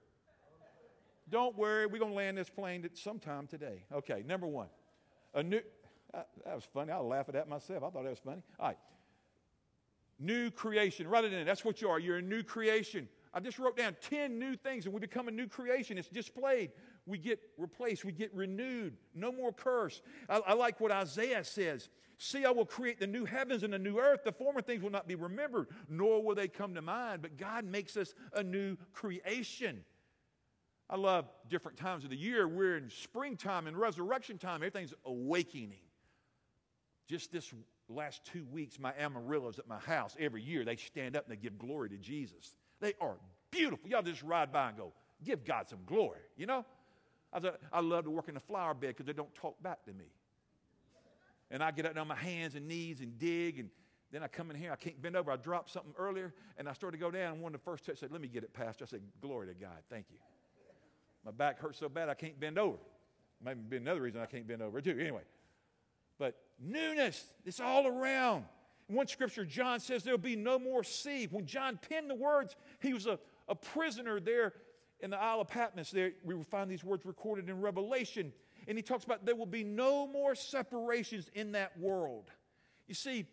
Don't 1.30 1.58
worry, 1.58 1.88
we're 1.88 2.00
going 2.00 2.12
to 2.12 2.18
land 2.18 2.38
this 2.38 2.50
plane 2.50 2.88
sometime 2.94 3.48
today. 3.48 3.84
Okay, 3.92 4.24
number 4.26 4.48
one. 4.48 4.68
A 5.34 5.42
new, 5.42 5.62
uh, 6.14 6.22
that 6.46 6.56
was 6.56 6.64
funny. 6.66 6.92
I 6.92 7.00
laugh 7.00 7.28
at 7.30 7.34
that 7.34 7.50
myself. 7.50 7.84
I 7.84 7.90
thought 7.90 8.04
that 8.04 8.10
was 8.10 8.20
funny. 8.20 8.44
All 8.60 8.68
right. 8.68 8.78
New 10.20 10.52
creation. 10.52 11.08
Write 11.08 11.26
it 11.26 11.34
in. 11.34 11.46
That's 11.46 11.66
what 11.66 11.82
you 11.82 11.90
are. 11.90 12.00
You're 12.00 12.18
a 12.18 12.22
new 12.22 12.44
creation. 12.44 13.10
I 13.36 13.42
just 13.42 13.60
wrote 13.60 13.76
down 13.76 13.98
10 14.10 14.40
new 14.40 14.56
things 14.56 14.86
and 14.86 14.94
we 14.94 15.02
become 15.02 15.28
a 15.28 15.32
new 15.32 15.46
creation. 15.46 15.98
It's 15.98 16.08
displayed. 16.08 16.72
We 17.06 17.18
get 17.18 17.40
replaced. 17.58 18.06
We 18.06 18.14
get 18.14 18.34
renewed. 18.34 18.96
No 19.14 19.30
more 19.30 19.52
curse. 19.52 20.02
I, 20.30 20.38
I, 20.48 20.54
like 20.54 20.80
what 20.80 20.92
Isaiah 20.92 21.44
says. 21.44 21.90
See, 22.18 22.46
I 22.46 22.52
will 22.52 22.66
create 22.66 22.98
the 22.98 23.08
new 23.08 23.26
heavens 23.26 23.64
and 23.64 23.74
the 23.74 23.78
new 23.78 24.00
earth. 24.00 24.22
The 24.24 24.32
former 24.32 24.62
things 24.62 24.82
will 24.82 24.90
not 24.90 25.06
be 25.06 25.16
remembered, 25.16 25.68
nor 25.90 26.24
will 26.24 26.34
they 26.34 26.48
come 26.48 26.74
to 26.76 26.82
mind. 26.82 27.22
But 27.22 27.36
God 27.36 27.66
makes 27.66 27.98
us 27.98 28.14
a 28.34 28.42
new 28.42 28.78
creation. 28.94 29.84
I 30.90 30.96
love 30.96 31.28
different 31.50 31.78
times 31.78 32.06
of 32.06 32.12
the 32.12 32.16
year. 32.16 32.48
We're 32.48 32.78
in 32.78 32.90
springtime 32.90 33.68
and 33.68 33.76
resurrection 33.76 34.38
time. 34.38 34.56
Everything's 34.58 34.94
awakening. 35.04 35.80
Just 37.10 37.34
this 37.34 37.54
last 37.90 38.24
two 38.26 38.46
weeks, 38.46 38.80
my 38.80 38.94
amaryllis 38.98 39.60
at 39.60 39.68
my 39.68 39.80
house, 39.80 40.16
every 40.18 40.42
year, 40.42 40.64
they 40.64 40.78
stand 40.78 41.18
up 41.18 41.28
and 41.28 41.38
they 41.38 41.42
give 41.42 41.58
glory 41.58 41.90
to 41.90 41.98
Jesus. 41.98 42.56
They 42.80 42.94
are 43.00 43.16
beautiful. 43.52 43.90
Y'all 43.90 44.02
just 44.02 44.24
ride 44.24 44.52
by 44.52 44.70
and 44.70 44.78
go, 44.78 44.94
give 45.24 45.46
God 45.46 45.70
some 45.70 45.80
glory, 45.86 46.20
you 46.38 46.46
know? 46.46 46.66
I, 47.32 47.40
thought, 47.40 47.60
I 47.72 47.82
love 47.82 48.06
to 48.06 48.12
work 48.12 48.28
in 48.28 48.34
the 48.34 48.40
flower 48.40 48.74
bed 48.74 48.90
because 48.90 49.06
they 49.06 49.14
don't 49.14 49.34
talk 49.36 49.62
back 49.62 49.84
to 49.86 49.94
me. 49.94 50.06
And 51.52 51.62
I 51.62 51.72
get 51.72 51.86
up 51.86 51.98
on 51.98 52.08
my 52.08 52.16
hands 52.16 52.56
and 52.56 52.68
knees 52.68 53.02
and 53.02 53.18
dig, 53.20 53.60
and 53.60 53.70
then 54.12 54.24
I 54.24 54.28
come 54.28 54.50
in 54.50 54.58
here. 54.58 54.72
I 54.72 54.78
can't 54.78 55.00
bend 55.02 55.16
over. 55.16 55.32
I 55.32 55.36
dropped 55.36 55.70
something 55.70 55.94
earlier, 55.98 56.34
and 56.58 56.68
I 56.68 56.74
started 56.74 56.98
to 56.98 57.04
go 57.04 57.12
down. 57.12 57.34
And 57.34 57.42
one 57.42 57.54
of 57.54 57.60
the 57.60 57.66
first 57.66 57.86
texts 57.86 58.00
said, 58.00 58.12
Let 58.12 58.22
me 58.22 58.28
get 58.28 58.44
it, 58.44 58.54
Pastor. 58.54 58.86
I 58.86 58.88
said, 58.88 59.02
Glory 59.22 59.48
to 59.48 59.54
God. 59.54 59.78
Thank 59.90 60.06
you. 60.10 60.18
My 61.24 61.32
back 61.32 61.60
hurts 61.60 61.80
so 61.80 61.90
bad 61.90 62.10
I 62.10 62.14
can't 62.14 62.40
bend 62.40 62.58
over. 62.58 62.78
Maybe 63.44 63.60
be 63.68 63.78
another 63.78 64.02
reason 64.02 64.22
I 64.22 64.26
can't 64.26 64.48
bend 64.48 64.62
over, 64.62 64.82
too. 64.82 64.98
Anyway, 65.00 65.24
but 66.18 66.36
newness, 66.60 67.26
it's 67.46 67.60
all 67.60 67.86
around. 67.86 68.46
In 68.90 68.96
one 68.96 69.08
scripture, 69.08 69.46
John 69.46 69.80
says 69.80 70.04
there'll 70.04 70.18
be 70.18 70.36
no 70.36 70.60
more 70.60 70.84
sea. 70.84 71.28
When 71.30 71.46
John 71.46 71.80
penned 71.90 72.10
the 72.10 72.16
words, 72.16 72.56
he 72.82 72.94
was 72.94 73.08
a, 73.08 73.20
a 73.48 73.56
prisoner 73.56 74.20
there 74.20 74.54
in 75.00 75.10
the 75.10 75.18
Isle 75.18 75.42
of 75.42 75.48
Patmos. 75.48 75.92
There, 75.92 76.12
we 76.24 76.42
find 76.44 76.70
these 76.70 76.84
words 76.84 77.06
recorded 77.06 77.50
in 77.50 77.62
Revelation. 77.62 78.32
And 78.68 78.78
he 78.78 78.82
talks 78.82 79.04
about 79.04 79.26
there 79.26 79.36
will 79.36 79.46
be 79.46 79.64
no 79.64 80.08
more 80.08 80.36
separations 80.36 81.30
in 81.34 81.52
that 81.54 81.78
world. 81.80 82.30
You 82.88 82.96
see, 82.96 83.26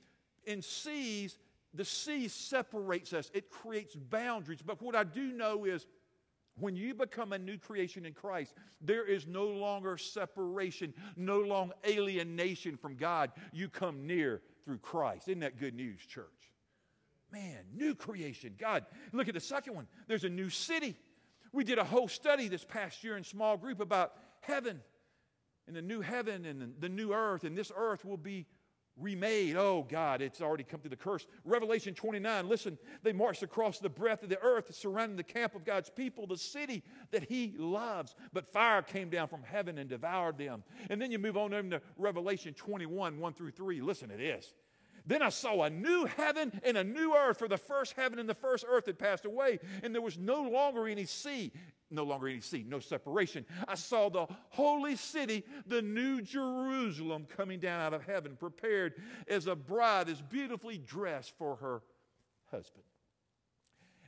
in 0.44 0.62
seas, 0.62 1.38
the 1.74 1.84
sea 1.84 2.28
separates 2.28 3.12
us, 3.12 3.30
it 3.34 3.50
creates 3.50 3.94
boundaries. 3.94 4.62
But 4.62 4.80
what 4.82 4.94
I 4.94 5.04
do 5.04 5.32
know 5.32 5.64
is 5.64 5.86
when 6.58 6.76
you 6.76 6.94
become 6.94 7.32
a 7.32 7.38
new 7.38 7.56
creation 7.56 8.04
in 8.04 8.12
Christ, 8.12 8.54
there 8.80 9.06
is 9.06 9.26
no 9.26 9.46
longer 9.46 9.96
separation, 9.96 10.92
no 11.16 11.40
longer 11.40 11.74
alienation 11.86 12.76
from 12.76 12.96
God. 12.96 13.32
You 13.52 13.68
come 13.68 14.06
near 14.06 14.42
through 14.64 14.78
Christ. 14.78 15.28
Isn't 15.28 15.40
that 15.40 15.58
good 15.58 15.74
news, 15.74 16.00
church? 16.06 16.26
Man, 17.32 17.64
new 17.74 17.94
creation. 17.94 18.54
God, 18.58 18.84
look 19.12 19.28
at 19.28 19.34
the 19.34 19.40
second 19.40 19.74
one. 19.74 19.86
There's 20.06 20.24
a 20.24 20.28
new 20.28 20.50
city. 20.50 20.96
We 21.52 21.64
did 21.64 21.78
a 21.78 21.84
whole 21.84 22.08
study 22.08 22.48
this 22.48 22.64
past 22.64 23.02
year 23.02 23.16
in 23.16 23.24
small 23.24 23.56
group 23.56 23.80
about 23.80 24.12
heaven 24.40 24.80
and 25.66 25.76
the 25.76 25.82
new 25.82 26.00
heaven 26.00 26.44
and 26.44 26.74
the 26.78 26.88
new 26.88 27.12
earth, 27.12 27.44
and 27.44 27.56
this 27.56 27.70
earth 27.74 28.04
will 28.04 28.16
be 28.16 28.46
remade. 28.96 29.56
Oh, 29.56 29.86
God, 29.88 30.22
it's 30.22 30.40
already 30.40 30.64
come 30.64 30.80
to 30.80 30.88
the 30.88 30.96
curse. 30.96 31.26
Revelation 31.44 31.94
29, 31.94 32.48
listen, 32.48 32.78
they 33.02 33.12
marched 33.12 33.42
across 33.42 33.78
the 33.78 33.88
breadth 33.88 34.22
of 34.22 34.28
the 34.28 34.40
earth, 34.40 34.74
surrounding 34.74 35.16
the 35.16 35.22
camp 35.22 35.54
of 35.54 35.64
God's 35.64 35.90
people, 35.90 36.26
the 36.26 36.36
city 36.36 36.82
that 37.10 37.24
He 37.24 37.54
loves. 37.56 38.14
But 38.32 38.46
fire 38.46 38.82
came 38.82 39.08
down 39.08 39.28
from 39.28 39.42
heaven 39.42 39.78
and 39.78 39.88
devoured 39.88 40.38
them. 40.38 40.62
And 40.90 41.00
then 41.00 41.10
you 41.10 41.18
move 41.18 41.36
on 41.36 41.50
to 41.50 41.80
Revelation 41.96 42.54
21, 42.54 43.18
1 43.18 43.34
through 43.34 43.50
3. 43.52 43.80
Listen 43.80 44.08
to 44.08 44.16
this. 44.16 44.54
Then 45.06 45.22
I 45.22 45.30
saw 45.30 45.62
a 45.62 45.70
new 45.70 46.06
heaven 46.06 46.60
and 46.64 46.76
a 46.76 46.84
new 46.84 47.14
earth, 47.14 47.38
for 47.38 47.48
the 47.48 47.58
first 47.58 47.94
heaven 47.94 48.18
and 48.18 48.28
the 48.28 48.34
first 48.34 48.64
earth 48.68 48.86
had 48.86 48.98
passed 48.98 49.24
away, 49.24 49.58
and 49.82 49.94
there 49.94 50.02
was 50.02 50.18
no 50.18 50.42
longer 50.42 50.86
any 50.86 51.04
sea 51.04 51.52
no 51.92 52.04
longer 52.04 52.28
any 52.28 52.40
sea, 52.40 52.64
no 52.66 52.78
separation. 52.78 53.44
I 53.68 53.74
saw 53.74 54.08
the 54.08 54.26
holy 54.50 54.96
city, 54.96 55.44
the 55.66 55.82
new 55.82 56.22
Jerusalem, 56.22 57.26
coming 57.36 57.60
down 57.60 57.80
out 57.80 57.94
of 57.94 58.02
heaven, 58.04 58.36
prepared 58.36 58.94
as 59.28 59.46
a 59.46 59.54
bride 59.54 60.08
is 60.08 60.20
beautifully 60.22 60.78
dressed 60.78 61.34
for 61.36 61.56
her 61.56 61.82
husband. 62.50 62.84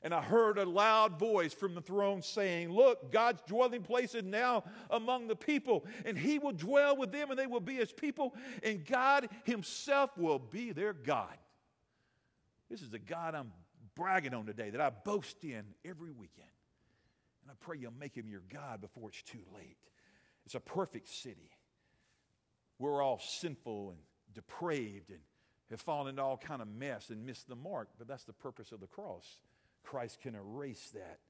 And 0.04 0.12
I 0.12 0.20
heard 0.20 0.58
a 0.58 0.66
loud 0.66 1.18
voice 1.18 1.54
from 1.54 1.74
the 1.74 1.80
throne 1.80 2.20
saying, 2.20 2.70
Look, 2.70 3.10
God's 3.10 3.40
dwelling 3.46 3.82
place 3.82 4.14
is 4.14 4.22
now 4.22 4.64
among 4.90 5.28
the 5.28 5.34
people, 5.34 5.86
and 6.04 6.16
he 6.16 6.38
will 6.38 6.52
dwell 6.52 6.94
with 6.94 7.10
them, 7.10 7.30
and 7.30 7.38
they 7.38 7.46
will 7.46 7.58
be 7.58 7.76
his 7.76 7.90
people, 7.90 8.34
and 8.62 8.84
God 8.84 9.30
himself 9.44 10.16
will 10.18 10.38
be 10.38 10.72
their 10.72 10.92
God. 10.92 11.34
This 12.68 12.82
is 12.82 12.90
the 12.90 12.98
God 12.98 13.34
I'm 13.34 13.50
bragging 13.94 14.34
on 14.34 14.44
today 14.44 14.68
that 14.70 14.80
I 14.80 14.90
boast 14.90 15.42
in 15.42 15.64
every 15.86 16.10
weekend. 16.10 16.48
And 17.42 17.50
I 17.50 17.54
pray 17.64 17.78
you'll 17.78 17.92
make 17.98 18.14
him 18.14 18.28
your 18.28 18.42
God 18.52 18.82
before 18.82 19.08
it's 19.08 19.22
too 19.22 19.42
late. 19.54 19.78
It's 20.44 20.54
a 20.54 20.60
perfect 20.60 21.08
city. 21.08 21.50
We're 22.78 23.02
all 23.02 23.20
sinful 23.20 23.90
and 23.90 23.98
depraved 24.34 25.10
and 25.10 25.20
have 25.70 25.80
fallen 25.80 26.08
into 26.08 26.22
all 26.22 26.36
kind 26.36 26.60
of 26.60 26.68
mess 26.68 27.08
and 27.08 27.24
missed 27.24 27.48
the 27.48 27.56
mark, 27.56 27.88
but 27.98 28.06
that's 28.06 28.24
the 28.24 28.32
purpose 28.34 28.70
of 28.72 28.80
the 28.80 28.86
cross. 28.86 29.38
Christ 29.84 30.20
can 30.20 30.34
erase 30.34 30.90
that. 30.94 31.20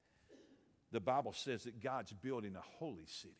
The 0.91 0.99
Bible 0.99 1.33
says 1.33 1.63
that 1.63 1.81
God's 1.81 2.13
building 2.13 2.55
a 2.55 2.63
holy 2.79 3.05
city, 3.05 3.33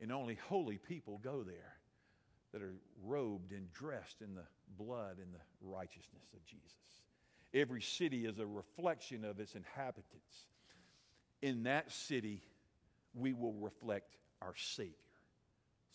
and 0.00 0.12
only 0.12 0.34
holy 0.48 0.78
people 0.78 1.20
go 1.22 1.42
there 1.42 1.76
that 2.52 2.62
are 2.62 2.74
robed 3.04 3.52
and 3.52 3.70
dressed 3.72 4.22
in 4.22 4.34
the 4.34 4.46
blood 4.78 5.18
and 5.18 5.32
the 5.34 5.40
righteousness 5.60 6.24
of 6.34 6.44
Jesus. 6.46 6.74
Every 7.52 7.82
city 7.82 8.24
is 8.24 8.38
a 8.38 8.46
reflection 8.46 9.24
of 9.24 9.40
its 9.40 9.54
inhabitants 9.54 10.46
in 11.42 11.64
that 11.64 11.92
city, 11.92 12.42
we 13.14 13.32
will 13.32 13.54
reflect 13.54 14.16
our 14.42 14.54
Savior. 14.56 14.94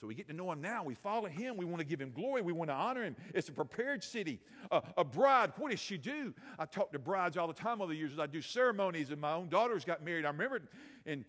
So 0.04 0.08
we 0.08 0.16
get 0.16 0.28
to 0.28 0.34
know 0.34 0.52
him 0.52 0.60
now. 0.60 0.84
We 0.84 0.96
follow 0.96 1.30
him. 1.30 1.56
We 1.56 1.64
want 1.64 1.80
to 1.80 1.86
give 1.86 2.02
him 2.02 2.12
glory. 2.12 2.42
We 2.42 2.52
want 2.52 2.70
to 2.70 2.74
honor 2.74 3.06
him. 3.06 3.16
It's 3.34 3.48
a 3.48 3.54
prepared 3.54 4.04
city. 4.04 4.42
Uh, 4.70 4.82
a 4.98 5.06
bride, 5.06 5.54
what 5.56 5.72
does 5.72 5.80
she 5.80 5.98
do? 5.98 6.34
I 6.60 6.66
talk 6.66 6.92
to 6.92 7.00
brides 7.00 7.38
all 7.38 7.48
the 7.48 7.54
time 7.54 7.82
over 7.82 7.94
the 7.94 7.98
years 7.98 8.12
as 8.12 8.20
I 8.20 8.28
do 8.28 8.42
ceremonies, 8.42 9.12
and 9.12 9.22
my 9.22 9.32
own 9.32 9.48
daughters 9.48 9.86
got 9.86 10.04
married. 10.04 10.26
I 10.26 10.32
remember, 10.32 10.60
and 11.06 11.24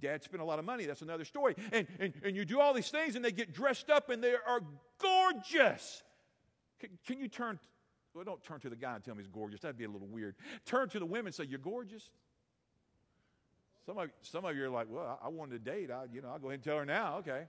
dad 0.00 0.24
spent 0.24 0.40
a 0.40 0.44
lot 0.46 0.58
of 0.58 0.64
money. 0.64 0.86
That's 0.86 1.02
another 1.02 1.26
story. 1.26 1.54
And, 1.70 1.86
and, 1.98 2.14
and 2.24 2.34
you 2.34 2.46
do 2.46 2.60
all 2.60 2.72
these 2.72 2.88
things, 2.88 3.14
and 3.14 3.22
they 3.22 3.30
get 3.30 3.52
dressed 3.52 3.90
up, 3.90 4.08
and 4.08 4.24
they 4.24 4.32
are 4.32 4.62
gorgeous. 4.96 6.02
Can, 6.80 6.88
can 7.06 7.18
you 7.18 7.28
turn, 7.28 7.58
well, 8.14 8.24
don't 8.24 8.42
turn 8.42 8.58
to 8.60 8.70
the 8.70 8.76
guy 8.76 8.94
and 8.94 9.04
tell 9.04 9.14
me 9.14 9.22
he's 9.22 9.30
gorgeous. 9.30 9.60
That'd 9.60 9.76
be 9.76 9.84
a 9.84 9.90
little 9.90 10.08
weird. 10.08 10.34
Turn 10.64 10.88
to 10.88 10.98
the 10.98 11.04
women 11.04 11.26
and 11.26 11.34
say, 11.34 11.44
You're 11.44 11.58
gorgeous. 11.58 12.08
Some 13.84 13.98
of, 13.98 14.08
some 14.22 14.46
of 14.46 14.56
you 14.56 14.64
are 14.64 14.70
like, 14.70 14.86
well, 14.88 15.20
I, 15.22 15.26
I 15.26 15.28
wanted 15.28 15.62
to 15.62 15.70
date. 15.70 15.90
I, 15.90 16.04
you 16.10 16.22
know, 16.22 16.30
I'll 16.30 16.38
go 16.38 16.46
ahead 16.46 16.54
and 16.54 16.64
tell 16.64 16.78
her 16.78 16.86
now. 16.86 17.18
Okay. 17.18 17.44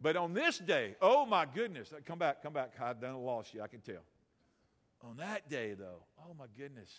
But 0.00 0.16
on 0.16 0.34
this 0.34 0.58
day, 0.58 0.94
oh 1.00 1.24
my 1.24 1.46
goodness, 1.46 1.92
uh, 1.92 2.00
come 2.04 2.18
back, 2.18 2.42
come 2.42 2.52
back. 2.52 2.74
I've 2.80 3.00
done 3.00 3.16
lost 3.16 3.54
you, 3.54 3.62
I 3.62 3.66
can 3.66 3.80
tell. 3.80 4.02
On 5.02 5.16
that 5.16 5.48
day, 5.48 5.74
though, 5.74 6.02
oh 6.20 6.34
my 6.38 6.46
goodness, 6.58 6.90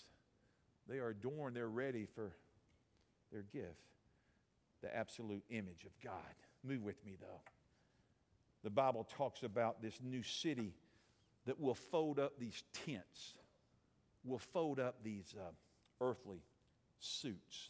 they 0.88 0.98
are 0.98 1.10
adorned, 1.10 1.56
they're 1.56 1.68
ready 1.68 2.08
for 2.16 2.32
their 3.32 3.44
gift, 3.54 3.82
the 4.82 4.96
absolute 4.96 5.44
image 5.50 5.86
of 5.86 5.92
God. 6.04 6.14
Move 6.64 6.84
with 6.84 7.04
me, 7.06 7.18
though. 7.20 7.42
The 8.64 8.70
Bible 8.70 9.08
talks 9.18 9.44
about 9.44 9.82
this 9.82 10.00
new 10.04 10.24
city 10.24 10.74
that 11.46 11.60
will 11.60 11.76
fold 11.76 12.20
up 12.20 12.40
these 12.40 12.64
tents, 12.86 13.36
will 14.24 14.40
fold 14.40 14.80
up 14.80 14.96
these 15.04 15.36
uh, 15.40 15.52
earthly 16.04 16.42
suits 17.00 17.70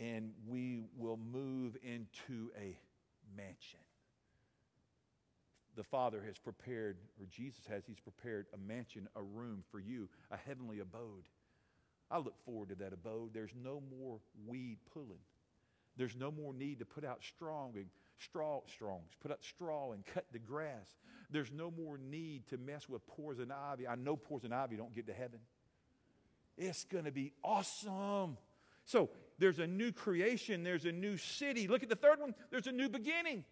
and 0.00 0.32
we 0.46 0.82
will 0.96 1.18
move 1.32 1.76
into 1.82 2.50
a 2.60 2.76
mansion. 3.36 3.80
The 5.76 5.84
Father 5.84 6.22
has 6.26 6.38
prepared, 6.38 6.96
or 7.20 7.26
Jesus 7.30 7.66
has, 7.68 7.82
He's 7.86 8.00
prepared 8.00 8.46
a 8.54 8.58
mansion, 8.58 9.08
a 9.16 9.22
room 9.22 9.64
for 9.70 9.80
you, 9.80 10.08
a 10.30 10.36
heavenly 10.36 10.80
abode. 10.80 11.28
I 12.10 12.18
look 12.18 12.36
forward 12.44 12.68
to 12.68 12.74
that 12.76 12.92
abode. 12.92 13.34
There's 13.34 13.54
no 13.60 13.82
more 13.98 14.20
weed 14.46 14.78
pulling. 14.92 15.18
There's 15.96 16.16
no 16.16 16.30
more 16.30 16.52
need 16.52 16.80
to 16.80 16.84
put 16.84 17.04
out 17.04 17.22
strong 17.22 17.72
and 17.76 17.86
straw 18.18 18.60
strongs, 18.72 19.10
put 19.20 19.30
out 19.30 19.42
straw 19.42 19.92
and 19.92 20.04
cut 20.06 20.24
the 20.32 20.38
grass. 20.38 20.96
There's 21.30 21.50
no 21.50 21.70
more 21.70 21.98
need 21.98 22.46
to 22.48 22.58
mess 22.58 22.88
with 22.88 23.06
poison 23.06 23.50
ivy. 23.50 23.88
I 23.88 23.94
know 23.94 24.16
poison 24.16 24.52
ivy 24.52 24.76
don't 24.76 24.94
get 24.94 25.06
to 25.06 25.12
heaven. 25.12 25.40
It's 26.56 26.84
going 26.84 27.04
to 27.04 27.10
be 27.10 27.32
awesome. 27.42 28.36
So 28.84 29.10
there's 29.38 29.58
a 29.58 29.66
new 29.66 29.92
creation, 29.92 30.62
there's 30.62 30.84
a 30.84 30.92
new 30.92 31.16
city. 31.16 31.66
Look 31.66 31.82
at 31.82 31.88
the 31.88 31.96
third 31.96 32.20
one, 32.20 32.34
there's 32.50 32.66
a 32.66 32.72
new 32.72 32.88
beginning. 32.88 33.44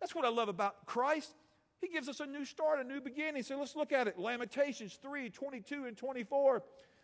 That's 0.00 0.14
what 0.14 0.24
I 0.24 0.30
love 0.30 0.48
about 0.48 0.86
Christ. 0.86 1.32
He 1.80 1.88
gives 1.88 2.08
us 2.08 2.20
a 2.20 2.26
new 2.26 2.44
start, 2.44 2.78
a 2.78 2.84
new 2.84 3.00
beginning. 3.00 3.42
So 3.42 3.58
let's 3.58 3.76
look 3.76 3.92
at 3.92 4.06
it. 4.06 4.18
Lamentations 4.18 4.98
3 5.02 5.30
22 5.30 5.86
and 5.86 5.96
24. 5.96 6.62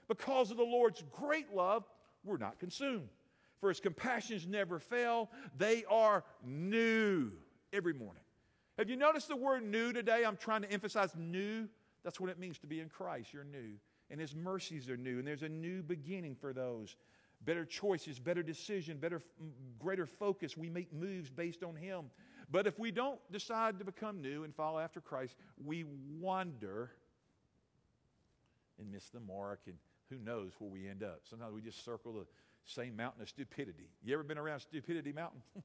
Because 0.08 0.50
of 0.50 0.56
the 0.56 0.62
Lord's 0.62 1.02
great 1.12 1.52
love, 1.52 1.84
we're 2.24 2.36
not 2.36 2.58
consumed. 2.58 3.08
For 3.60 3.70
his 3.70 3.80
compassions 3.80 4.46
never 4.46 4.78
fail, 4.78 5.30
they 5.56 5.84
are 5.90 6.24
new 6.44 7.32
every 7.72 7.94
morning. 7.94 8.22
Have 8.78 8.90
you 8.90 8.96
noticed 8.96 9.28
the 9.28 9.36
word 9.36 9.64
new 9.64 9.92
today? 9.92 10.24
I'm 10.24 10.36
trying 10.36 10.62
to 10.62 10.70
emphasize 10.70 11.10
new. 11.16 11.68
That's 12.04 12.20
what 12.20 12.30
it 12.30 12.38
means 12.38 12.58
to 12.58 12.66
be 12.66 12.80
in 12.80 12.88
Christ. 12.88 13.32
You're 13.32 13.44
new. 13.44 13.72
And 14.10 14.20
his 14.20 14.34
mercies 14.34 14.88
are 14.90 14.96
new. 14.96 15.18
And 15.18 15.26
there's 15.26 15.42
a 15.42 15.48
new 15.48 15.82
beginning 15.82 16.36
for 16.36 16.52
those 16.52 16.94
better 17.44 17.64
choices, 17.64 18.18
better 18.18 18.42
decision, 18.42 18.98
better, 18.98 19.22
greater 19.78 20.06
focus. 20.06 20.56
We 20.56 20.68
make 20.68 20.92
moves 20.92 21.30
based 21.30 21.62
on 21.62 21.76
Him. 21.76 22.10
But 22.50 22.66
if 22.66 22.78
we 22.78 22.90
don't 22.90 23.18
decide 23.32 23.78
to 23.78 23.84
become 23.84 24.20
new 24.20 24.44
and 24.44 24.54
follow 24.54 24.78
after 24.78 25.00
Christ, 25.00 25.36
we 25.64 25.84
wander 26.20 26.90
and 28.78 28.92
miss 28.92 29.08
the 29.08 29.20
mark, 29.20 29.60
and 29.66 29.76
who 30.10 30.18
knows 30.18 30.52
where 30.58 30.70
we 30.70 30.86
end 30.88 31.02
up. 31.02 31.22
Sometimes 31.28 31.54
we 31.54 31.60
just 31.60 31.84
circle 31.84 32.12
the 32.12 32.26
Same 32.64 32.96
mountain 32.96 33.22
of 33.22 33.28
stupidity. 33.28 33.88
You 34.04 34.14
ever 34.14 34.22
been 34.22 34.38
around 34.38 34.60
Stupidity 34.60 35.12
Mountain? 35.12 35.40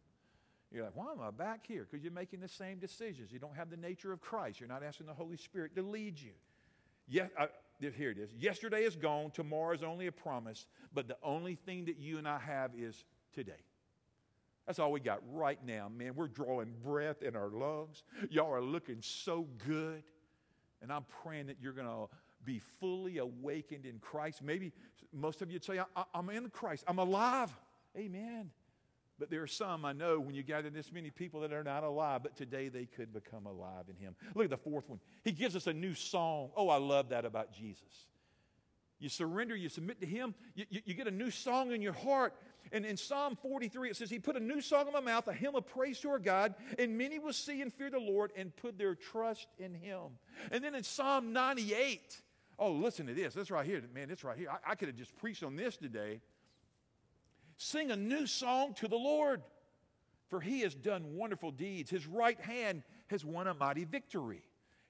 You're 0.71 0.85
like, 0.85 0.95
why 0.95 1.11
am 1.11 1.19
I 1.19 1.31
back 1.31 1.65
here? 1.67 1.85
Because 1.89 2.01
you're 2.01 2.13
making 2.13 2.39
the 2.39 2.47
same 2.47 2.79
decisions. 2.79 3.29
You 3.29 3.39
don't 3.39 3.57
have 3.57 3.69
the 3.69 3.75
nature 3.75 4.13
of 4.13 4.21
Christ. 4.21 4.61
You're 4.61 4.69
not 4.69 4.83
asking 4.83 5.07
the 5.07 5.13
Holy 5.13 5.35
Spirit 5.35 5.75
to 5.75 5.81
lead 5.81 6.17
you. 6.17 6.31
Yeah, 7.09 7.27
I, 7.38 7.47
here 7.81 8.11
it 8.11 8.17
is. 8.17 8.29
Yesterday 8.39 8.83
is 8.83 8.95
gone. 8.95 9.31
Tomorrow 9.31 9.73
is 9.73 9.83
only 9.83 10.07
a 10.07 10.13
promise. 10.13 10.65
But 10.93 11.09
the 11.09 11.17
only 11.23 11.55
thing 11.55 11.85
that 11.85 12.00
you 12.00 12.19
and 12.19 12.25
I 12.25 12.39
have 12.39 12.71
is 12.77 13.03
today. 13.33 13.65
That's 14.65 14.79
all 14.79 14.91
we 14.91 14.99
got 14.99 15.21
right 15.31 15.59
now, 15.65 15.89
man. 15.89 16.13
We're 16.15 16.27
drawing 16.27 16.73
breath 16.83 17.23
in 17.23 17.35
our 17.35 17.49
lungs. 17.49 18.03
Y'all 18.29 18.53
are 18.53 18.61
looking 18.61 18.97
so 19.01 19.47
good. 19.67 20.03
And 20.81 20.91
I'm 20.91 21.05
praying 21.23 21.47
that 21.47 21.57
you're 21.61 21.73
going 21.73 21.87
to 21.87 22.07
be 22.43 22.59
fully 22.79 23.17
awakened 23.17 23.85
in 23.85 23.99
Christ. 23.99 24.41
Maybe 24.41 24.71
most 25.13 25.41
of 25.41 25.49
you 25.49 25.55
would 25.55 25.63
say, 25.63 25.79
I, 25.95 26.03
am 26.13 26.29
in 26.29 26.49
Christ. 26.49 26.83
I'm 26.87 26.99
alive. 26.99 27.51
Amen. 27.97 28.51
But 29.19 29.29
there 29.29 29.43
are 29.43 29.47
some 29.47 29.85
I 29.85 29.93
know 29.93 30.19
when 30.19 30.33
you 30.33 30.41
gather 30.41 30.71
this 30.71 30.91
many 30.91 31.11
people 31.11 31.41
that 31.41 31.53
are 31.53 31.63
not 31.63 31.83
alive, 31.83 32.23
but 32.23 32.35
today 32.35 32.69
they 32.69 32.85
could 32.85 33.13
become 33.13 33.45
alive 33.45 33.83
in 33.87 33.95
Him. 33.95 34.15
Look 34.33 34.45
at 34.45 34.49
the 34.49 34.57
fourth 34.57 34.89
one. 34.89 34.99
He 35.23 35.31
gives 35.31 35.55
us 35.55 35.67
a 35.67 35.73
new 35.73 35.93
song. 35.93 36.49
Oh, 36.55 36.69
I 36.69 36.77
love 36.77 37.09
that 37.09 37.23
about 37.23 37.53
Jesus. 37.53 38.07
You 38.97 39.09
surrender, 39.09 39.55
you 39.55 39.69
submit 39.69 39.99
to 40.01 40.07
Him, 40.07 40.33
you, 40.55 40.65
you, 40.69 40.81
you 40.85 40.93
get 40.93 41.07
a 41.07 41.11
new 41.11 41.29
song 41.29 41.71
in 41.71 41.81
your 41.81 41.93
heart. 41.93 42.33
And 42.71 42.85
in 42.85 42.95
Psalm 42.95 43.35
43, 43.41 43.89
it 43.89 43.95
says, 43.97 44.09
He 44.09 44.19
put 44.19 44.37
a 44.37 44.39
new 44.39 44.61
song 44.61 44.87
in 44.87 44.93
my 44.93 45.01
mouth, 45.01 45.27
a 45.27 45.33
hymn 45.33 45.55
of 45.55 45.67
praise 45.67 45.99
to 46.01 46.09
our 46.09 46.19
God, 46.19 46.55
and 46.79 46.97
many 46.97 47.19
will 47.19 47.33
see 47.33 47.61
and 47.61 47.73
fear 47.73 47.89
the 47.89 47.99
Lord 47.99 48.31
and 48.35 48.55
put 48.55 48.77
their 48.77 48.95
trust 48.95 49.47
in 49.59 49.73
Him. 49.73 49.99
And 50.51 50.63
then 50.63 50.75
in 50.75 50.83
Psalm 50.83 51.33
98, 51.33 52.21
oh, 52.57 52.71
listen 52.71 53.07
to 53.07 53.13
this. 53.13 53.33
This 53.33 53.51
right 53.51 53.65
here, 53.65 53.81
man, 53.93 54.07
this 54.07 54.23
right 54.23 54.37
here. 54.37 54.49
I, 54.49 54.71
I 54.71 54.75
could 54.75 54.87
have 54.87 54.97
just 54.97 55.15
preached 55.17 55.43
on 55.43 55.55
this 55.55 55.75
today. 55.75 56.21
Sing 57.57 57.91
a 57.91 57.95
new 57.95 58.25
song 58.25 58.73
to 58.75 58.87
the 58.87 58.95
Lord, 58.95 59.41
for 60.29 60.39
he 60.39 60.61
has 60.61 60.73
done 60.73 61.15
wonderful 61.15 61.51
deeds. 61.51 61.89
His 61.89 62.07
right 62.07 62.39
hand 62.39 62.83
has 63.07 63.25
won 63.25 63.47
a 63.47 63.53
mighty 63.53 63.83
victory. 63.83 64.43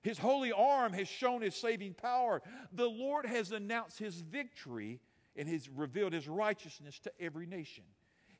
His 0.03 0.17
holy 0.17 0.51
arm 0.51 0.93
has 0.93 1.07
shown 1.07 1.41
his 1.41 1.55
saving 1.55 1.93
power. 1.93 2.41
The 2.73 2.87
Lord 2.87 3.25
has 3.25 3.51
announced 3.51 3.99
his 3.99 4.21
victory 4.21 4.99
and 5.35 5.47
has 5.47 5.69
revealed 5.69 6.13
his 6.13 6.27
righteousness 6.27 6.99
to 6.99 7.11
every 7.19 7.45
nation. 7.45 7.83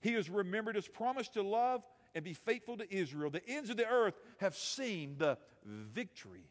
He 0.02 0.14
has 0.14 0.30
remembered 0.30 0.76
his 0.76 0.88
promise 0.88 1.30
to 1.30 1.42
love 1.42 1.84
and 2.16 2.24
be 2.24 2.34
faithful 2.34 2.78
to 2.78 2.94
Israel. 2.94 3.30
The 3.30 3.48
ends 3.48 3.70
of 3.70 3.78
the 3.78 3.88
earth 3.88 4.16
have 4.40 4.56
seen 4.56 5.16
the 5.18 5.38
victory 5.66 6.50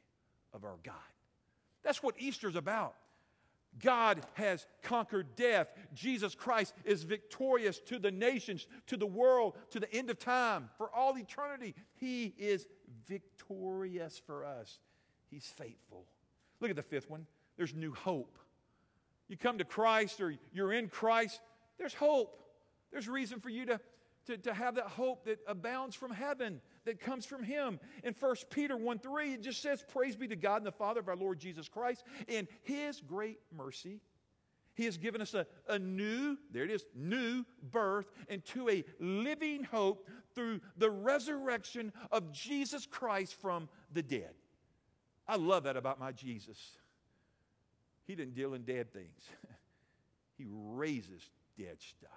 of 0.52 0.64
our 0.64 0.78
God. 0.82 0.94
That's 1.82 2.02
what 2.02 2.14
Easter's 2.18 2.56
about. 2.56 2.94
God 3.78 4.20
has 4.34 4.66
conquered 4.82 5.36
death. 5.36 5.68
Jesus 5.94 6.34
Christ 6.34 6.74
is 6.84 7.04
victorious 7.04 7.78
to 7.86 7.98
the 7.98 8.10
nations, 8.10 8.66
to 8.88 8.96
the 8.96 9.06
world, 9.06 9.56
to 9.70 9.80
the 9.80 9.92
end 9.94 10.10
of 10.10 10.18
time, 10.18 10.68
for 10.76 10.90
all 10.94 11.16
eternity. 11.16 11.74
He 11.94 12.34
is 12.36 12.66
victorious 13.06 14.20
for 14.26 14.44
us. 14.44 14.80
He's 15.30 15.46
faithful. 15.46 16.06
Look 16.60 16.70
at 16.70 16.76
the 16.76 16.82
fifth 16.82 17.08
one. 17.08 17.26
There's 17.56 17.74
new 17.74 17.92
hope. 17.92 18.36
You 19.30 19.36
come 19.36 19.58
to 19.58 19.64
Christ 19.64 20.20
or 20.20 20.34
you're 20.52 20.72
in 20.72 20.88
Christ, 20.88 21.40
there's 21.78 21.94
hope. 21.94 22.36
There's 22.90 23.08
reason 23.08 23.38
for 23.38 23.48
you 23.48 23.64
to, 23.66 23.80
to, 24.26 24.36
to 24.38 24.52
have 24.52 24.74
that 24.74 24.88
hope 24.88 25.24
that 25.26 25.38
abounds 25.46 25.94
from 25.94 26.10
heaven 26.10 26.60
that 26.84 26.98
comes 26.98 27.24
from 27.24 27.44
him. 27.44 27.78
In 28.02 28.12
1 28.18 28.36
Peter 28.50 28.76
1 28.76 28.98
3, 28.98 29.34
it 29.34 29.42
just 29.42 29.62
says, 29.62 29.84
Praise 29.92 30.16
be 30.16 30.26
to 30.26 30.34
God 30.34 30.56
and 30.56 30.66
the 30.66 30.72
Father 30.72 30.98
of 30.98 31.08
our 31.08 31.14
Lord 31.14 31.38
Jesus 31.38 31.68
Christ. 31.68 32.02
In 32.26 32.48
his 32.62 33.00
great 33.00 33.38
mercy, 33.56 34.00
he 34.74 34.84
has 34.86 34.96
given 34.96 35.20
us 35.20 35.32
a, 35.34 35.46
a 35.68 35.78
new, 35.78 36.36
there 36.50 36.64
it 36.64 36.70
is, 36.72 36.84
new 36.96 37.44
birth 37.70 38.10
into 38.28 38.68
a 38.68 38.82
living 38.98 39.62
hope 39.62 40.08
through 40.34 40.60
the 40.76 40.90
resurrection 40.90 41.92
of 42.10 42.32
Jesus 42.32 42.84
Christ 42.84 43.40
from 43.40 43.68
the 43.92 44.02
dead. 44.02 44.32
I 45.28 45.36
love 45.36 45.62
that 45.64 45.76
about 45.76 46.00
my 46.00 46.10
Jesus. 46.10 46.58
He 48.10 48.16
didn't 48.16 48.34
deal 48.34 48.54
in 48.54 48.62
dead 48.62 48.92
things, 48.92 49.22
he 50.36 50.44
raises 50.48 51.30
dead 51.56 51.76
stuff. 51.78 52.10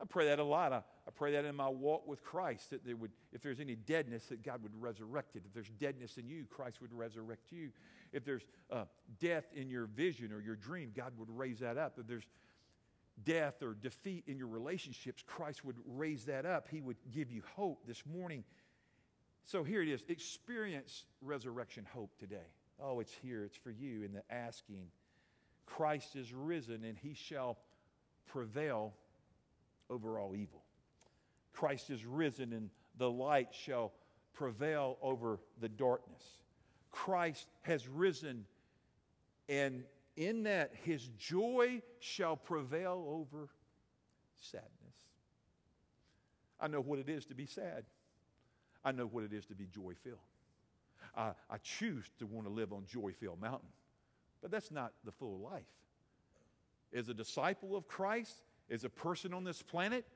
I 0.00 0.06
pray 0.06 0.28
that 0.28 0.38
a 0.38 0.44
lot. 0.44 0.72
I, 0.72 0.78
I 0.78 1.10
pray 1.14 1.32
that 1.32 1.44
in 1.44 1.54
my 1.54 1.68
walk 1.68 2.08
with 2.08 2.24
Christ, 2.24 2.70
that 2.70 2.86
there 2.86 2.96
would, 2.96 3.10
if 3.34 3.42
there's 3.42 3.60
any 3.60 3.74
deadness, 3.74 4.24
that 4.28 4.42
God 4.42 4.62
would 4.62 4.72
resurrect 4.80 5.36
it. 5.36 5.42
If 5.44 5.52
there's 5.52 5.68
deadness 5.78 6.16
in 6.16 6.30
you, 6.30 6.46
Christ 6.48 6.80
would 6.80 6.94
resurrect 6.94 7.52
you. 7.52 7.68
If 8.14 8.24
there's 8.24 8.40
uh, 8.70 8.84
death 9.18 9.44
in 9.54 9.68
your 9.68 9.84
vision 9.84 10.32
or 10.32 10.40
your 10.40 10.56
dream, 10.56 10.92
God 10.96 11.12
would 11.18 11.28
raise 11.28 11.58
that 11.58 11.76
up. 11.76 11.98
If 11.98 12.06
there's 12.06 12.26
death 13.22 13.62
or 13.62 13.74
defeat 13.74 14.24
in 14.28 14.38
your 14.38 14.48
relationships, 14.48 15.22
Christ 15.26 15.62
would 15.62 15.76
raise 15.84 16.24
that 16.24 16.46
up. 16.46 16.68
He 16.70 16.80
would 16.80 16.96
give 17.12 17.30
you 17.30 17.42
hope 17.54 17.86
this 17.86 18.02
morning. 18.06 18.44
So 19.44 19.62
here 19.62 19.82
it 19.82 19.88
is 19.88 20.02
experience 20.08 21.04
resurrection 21.20 21.86
hope 21.92 22.16
today. 22.18 22.48
Oh, 22.82 23.00
it's 23.00 23.12
here, 23.22 23.44
it's 23.44 23.56
for 23.56 23.70
you 23.70 24.02
in 24.02 24.12
the 24.12 24.22
asking. 24.30 24.86
Christ 25.66 26.16
is 26.16 26.32
risen 26.32 26.84
and 26.84 26.96
he 26.96 27.14
shall 27.14 27.58
prevail 28.26 28.94
over 29.88 30.18
all 30.18 30.34
evil. 30.34 30.62
Christ 31.52 31.90
is 31.90 32.06
risen, 32.06 32.52
and 32.52 32.70
the 32.96 33.10
light 33.10 33.48
shall 33.52 33.92
prevail 34.32 34.96
over 35.02 35.40
the 35.60 35.68
darkness. 35.68 36.22
Christ 36.90 37.46
has 37.62 37.86
risen, 37.88 38.46
and 39.48 39.84
in 40.16 40.44
that 40.44 40.72
his 40.84 41.08
joy 41.18 41.82
shall 41.98 42.36
prevail 42.36 43.04
over 43.08 43.48
sadness. 44.40 44.70
I 46.58 46.68
know 46.68 46.80
what 46.80 46.98
it 46.98 47.08
is 47.08 47.26
to 47.26 47.34
be 47.34 47.46
sad. 47.46 47.84
I 48.84 48.92
know 48.92 49.06
what 49.06 49.24
it 49.24 49.32
is 49.32 49.46
to 49.46 49.54
be 49.54 49.66
joy 49.66 49.92
filled. 50.02 50.18
I, 51.16 51.32
I 51.50 51.58
choose 51.62 52.10
to 52.18 52.26
want 52.26 52.46
to 52.46 52.52
live 52.52 52.72
on 52.72 52.84
joy 52.86 53.12
filled 53.18 53.40
mountain, 53.40 53.68
but 54.42 54.50
that's 54.50 54.70
not 54.70 54.92
the 55.04 55.12
full 55.12 55.38
life. 55.38 55.62
As 56.92 57.08
a 57.08 57.14
disciple 57.14 57.76
of 57.76 57.86
Christ, 57.86 58.34
as 58.70 58.84
a 58.84 58.88
person 58.88 59.32
on 59.32 59.44
this 59.44 59.62
planet, 59.62 60.06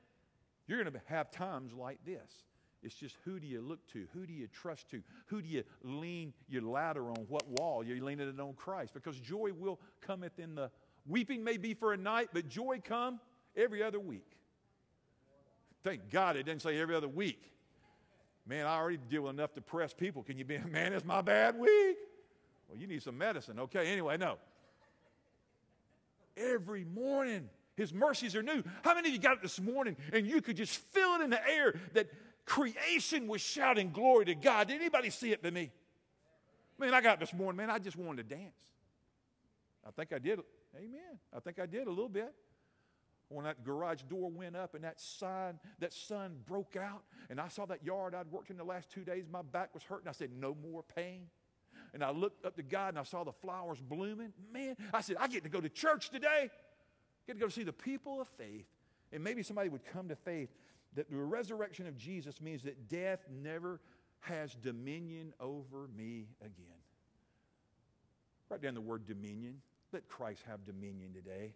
you're 0.67 0.81
going 0.81 0.93
to 0.93 1.01
have 1.05 1.31
times 1.31 1.73
like 1.73 1.99
this. 2.05 2.43
It's 2.83 2.95
just 2.95 3.15
who 3.25 3.39
do 3.39 3.47
you 3.47 3.61
look 3.61 3.85
to? 3.93 4.05
Who 4.13 4.27
do 4.27 4.33
you 4.33 4.47
trust 4.47 4.89
to? 4.91 5.01
Who 5.27 5.41
do 5.41 5.47
you 5.47 5.63
lean 5.81 6.33
your 6.47 6.61
ladder 6.61 7.09
on? 7.09 7.25
What 7.27 7.47
wall? 7.47 7.83
You're 7.83 8.03
leaning 8.03 8.29
it 8.29 8.39
on 8.39 8.53
Christ 8.53 8.93
because 8.93 9.19
joy 9.19 9.51
will 9.57 9.79
cometh 10.01 10.37
in 10.37 10.53
the 10.53 10.69
weeping 11.07 11.43
may 11.43 11.57
be 11.57 11.73
for 11.73 11.93
a 11.93 11.97
night, 11.97 12.29
but 12.31 12.47
joy 12.47 12.79
come 12.83 13.19
every 13.55 13.81
other 13.81 13.99
week. 13.99 14.37
Thank 15.83 16.09
God 16.11 16.35
it 16.35 16.43
didn't 16.43 16.61
say 16.61 16.79
every 16.79 16.95
other 16.95 17.07
week. 17.07 17.54
Man, 18.47 18.67
I 18.67 18.77
already 18.77 18.97
deal 19.09 19.23
with 19.23 19.33
enough 19.33 19.53
depressed 19.53 19.97
people. 19.97 20.23
Can 20.23 20.37
you 20.37 20.45
be, 20.45 20.57
man, 20.71 20.93
it's 20.93 21.05
my 21.05 21.21
bad 21.21 21.57
week? 21.57 21.97
Well, 22.67 22.77
you 22.77 22.87
need 22.87 23.03
some 23.03 23.17
medicine. 23.17 23.59
Okay, 23.59 23.91
anyway, 23.91 24.17
no. 24.17 24.37
Every 26.37 26.83
morning, 26.83 27.49
his 27.75 27.93
mercies 27.93 28.35
are 28.35 28.43
new. 28.43 28.63
How 28.83 28.93
many 28.93 29.09
of 29.09 29.15
you 29.15 29.21
got 29.21 29.37
it 29.37 29.41
this 29.41 29.59
morning 29.59 29.95
and 30.11 30.27
you 30.27 30.41
could 30.41 30.57
just 30.57 30.77
feel 30.77 31.15
it 31.15 31.21
in 31.21 31.29
the 31.29 31.49
air 31.49 31.75
that 31.93 32.07
creation 32.45 33.27
was 33.27 33.41
shouting 33.41 33.91
glory 33.91 34.25
to 34.25 34.35
God? 34.35 34.67
Did 34.67 34.81
anybody 34.81 35.09
see 35.09 35.31
it 35.31 35.41
but 35.41 35.53
me? 35.53 35.71
Man, 36.77 36.93
I 36.93 37.01
got 37.01 37.15
it 37.15 37.19
this 37.21 37.33
morning, 37.33 37.57
man. 37.57 37.69
I 37.69 37.79
just 37.79 37.95
wanted 37.95 38.29
to 38.29 38.35
dance. 38.35 38.53
I 39.87 39.91
think 39.91 40.11
I 40.11 40.19
did. 40.19 40.39
Amen. 40.75 41.19
I 41.33 41.39
think 41.39 41.59
I 41.59 41.65
did 41.65 41.87
a 41.87 41.89
little 41.89 42.09
bit. 42.09 42.33
When 43.29 43.45
that 43.45 43.63
garage 43.63 44.03
door 44.03 44.29
went 44.29 44.55
up 44.55 44.75
and 44.75 44.83
that 44.83 45.01
sun, 45.01 45.59
that 45.79 45.93
sun 45.93 46.37
broke 46.45 46.75
out, 46.75 47.03
and 47.29 47.41
I 47.41 47.47
saw 47.47 47.65
that 47.65 47.83
yard 47.83 48.13
I'd 48.13 48.31
worked 48.31 48.51
in 48.51 48.57
the 48.57 48.63
last 48.63 48.91
two 48.91 49.03
days, 49.03 49.25
my 49.31 49.41
back 49.41 49.73
was 49.73 49.83
hurting. 49.83 50.07
I 50.07 50.11
said, 50.11 50.29
No 50.37 50.55
more 50.55 50.83
pain. 50.83 51.27
And 51.93 52.03
I 52.03 52.11
looked 52.11 52.45
up 52.45 52.57
to 52.57 52.63
God 52.63 52.89
and 52.89 52.99
I 52.99 53.03
saw 53.03 53.23
the 53.23 53.31
flowers 53.31 53.79
blooming. 53.79 54.33
Man, 54.51 54.75
I 54.93 54.99
said, 54.99 55.15
I 55.17 55.27
get 55.27 55.43
to 55.43 55.49
go 55.49 55.61
to 55.61 55.69
church 55.69 56.09
today. 56.09 56.49
I 56.49 57.25
Get 57.25 57.33
to 57.33 57.39
go 57.39 57.47
see 57.47 57.63
the 57.63 57.73
people 57.73 58.19
of 58.19 58.27
faith. 58.37 58.65
And 59.13 59.23
maybe 59.23 59.43
somebody 59.43 59.69
would 59.69 59.85
come 59.85 60.09
to 60.09 60.15
faith 60.15 60.49
that 60.95 61.09
the 61.09 61.15
resurrection 61.15 61.87
of 61.87 61.97
Jesus 61.97 62.41
means 62.41 62.63
that 62.63 62.89
death 62.89 63.19
never 63.31 63.79
has 64.19 64.55
dominion 64.55 65.33
over 65.39 65.87
me 65.95 66.27
again. 66.41 66.81
Write 68.49 68.61
down 68.61 68.73
the 68.73 68.81
word 68.81 69.05
dominion. 69.05 69.61
Let 69.93 70.07
Christ 70.07 70.43
have 70.47 70.65
dominion 70.65 71.13
today. 71.13 71.53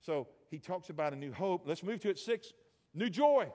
So 0.00 0.28
he 0.50 0.58
talks 0.58 0.90
about 0.90 1.12
a 1.12 1.16
new 1.16 1.32
hope. 1.32 1.62
Let's 1.66 1.82
move 1.82 2.00
to 2.00 2.10
it 2.10 2.18
six. 2.18 2.52
New 2.94 3.10
joy. 3.10 3.50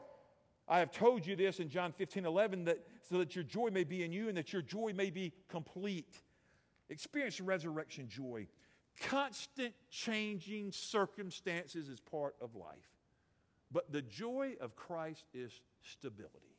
I 0.68 0.80
have 0.80 0.92
told 0.92 1.26
you 1.26 1.36
this 1.36 1.60
in 1.60 1.70
John 1.70 1.92
15, 1.92 2.26
11, 2.26 2.66
that 2.66 2.78
so 3.10 3.18
that 3.18 3.36
your 3.36 3.44
joy 3.44 3.70
may 3.72 3.84
be 3.84 4.04
in 4.04 4.12
you 4.12 4.30
and 4.30 4.38
that 4.38 4.54
your 4.54 4.62
joy 4.62 4.94
may 4.96 5.10
be 5.10 5.34
complete. 5.50 6.22
Experience 6.90 7.42
resurrection 7.42 8.08
joy. 8.08 8.48
Constant 9.00 9.74
changing 9.90 10.72
circumstances 10.72 11.90
is 11.90 12.00
part 12.00 12.36
of 12.42 12.56
life. 12.56 12.90
But 13.72 13.92
the 13.92 14.02
joy 14.02 14.56
of 14.60 14.76
Christ 14.76 15.26
is 15.34 15.62
stability. 15.82 16.58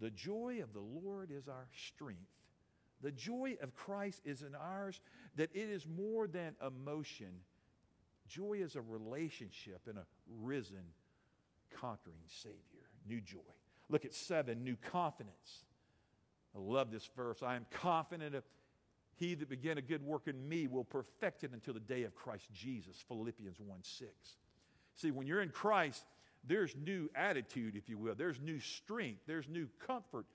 The 0.00 0.10
joy 0.10 0.60
of 0.62 0.72
the 0.72 0.80
Lord 0.80 1.30
is 1.30 1.48
our 1.48 1.68
strength. 1.76 2.20
The 3.02 3.12
joy 3.12 3.56
of 3.62 3.74
Christ 3.74 4.22
is 4.24 4.42
in 4.42 4.54
ours 4.54 5.00
that 5.36 5.50
it 5.54 5.68
is 5.68 5.86
more 5.86 6.26
than 6.26 6.54
emotion. 6.64 7.40
Joy 8.32 8.58
is 8.62 8.76
a 8.76 8.80
relationship 8.80 9.82
and 9.86 9.98
a 9.98 10.06
risen, 10.40 10.84
conquering 11.78 12.16
Savior. 12.28 12.88
New 13.06 13.20
joy. 13.20 13.38
Look 13.90 14.04
at 14.04 14.14
seven, 14.14 14.64
new 14.64 14.76
confidence. 14.90 15.64
I 16.56 16.58
love 16.58 16.90
this 16.90 17.08
verse. 17.14 17.42
I 17.42 17.56
am 17.56 17.66
confident 17.70 18.34
of 18.34 18.44
he 19.16 19.34
that 19.34 19.48
began 19.48 19.76
a 19.76 19.82
good 19.82 20.02
work 20.02 20.26
in 20.26 20.48
me 20.48 20.66
will 20.66 20.84
perfect 20.84 21.44
it 21.44 21.52
until 21.52 21.74
the 21.74 21.80
day 21.80 22.04
of 22.04 22.14
Christ 22.14 22.46
Jesus. 22.52 22.96
Philippians 23.06 23.60
1 23.60 23.78
6. 23.82 24.10
See, 24.94 25.10
when 25.10 25.26
you're 25.26 25.42
in 25.42 25.50
Christ, 25.50 26.04
there's 26.44 26.74
new 26.74 27.10
attitude, 27.14 27.76
if 27.76 27.88
you 27.88 27.98
will. 27.98 28.14
There's 28.14 28.40
new 28.40 28.58
strength. 28.58 29.20
There's 29.26 29.48
new 29.48 29.68
comfort, 29.86 30.26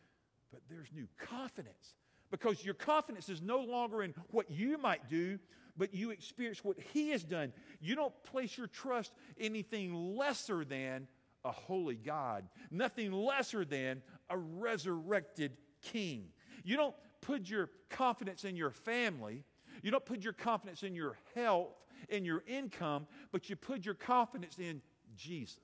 but 0.52 0.62
there's 0.70 0.88
new 0.94 1.08
confidence. 1.18 1.96
Because 2.30 2.64
your 2.64 2.76
confidence 2.76 3.30
is 3.30 3.42
no 3.42 3.60
longer 3.60 4.04
in 4.04 4.14
what 4.32 4.52
you 4.52 4.78
might 4.78 5.10
do, 5.10 5.40
but 5.78 5.94
you 5.94 6.12
experience 6.12 6.64
what 6.64 6.78
He 6.94 7.10
has 7.10 7.24
done. 7.24 7.54
You 7.80 7.96
don't 7.96 8.14
place 8.24 8.58
your 8.58 8.68
trust 8.68 9.14
in 9.38 9.48
anything 9.48 9.94
lesser 10.16 10.66
than 10.66 11.08
a 11.46 11.52
holy 11.52 11.96
God, 11.96 12.48
nothing 12.72 13.12
lesser 13.12 13.64
than 13.64 14.02
a 14.30 14.38
resurrected 14.38 15.58
King. 15.82 16.30
You 16.64 16.76
don't 16.76 16.96
put 17.22 17.50
your 17.50 17.70
confidence 17.90 18.44
in 18.44 18.56
your 18.56 18.72
family, 18.72 19.44
you 19.82 19.92
don't 19.92 20.06
put 20.06 20.24
your 20.24 20.34
confidence 20.34 20.84
in 20.84 20.96
your 20.96 21.18
health, 21.36 21.76
in 22.10 22.26
your 22.26 22.44
income, 22.48 23.08
but 23.32 23.50
you 23.50 23.56
put 23.56 23.86
your 23.86 23.94
confidence 23.94 24.58
in 24.60 24.82
Jesus. 25.16 25.60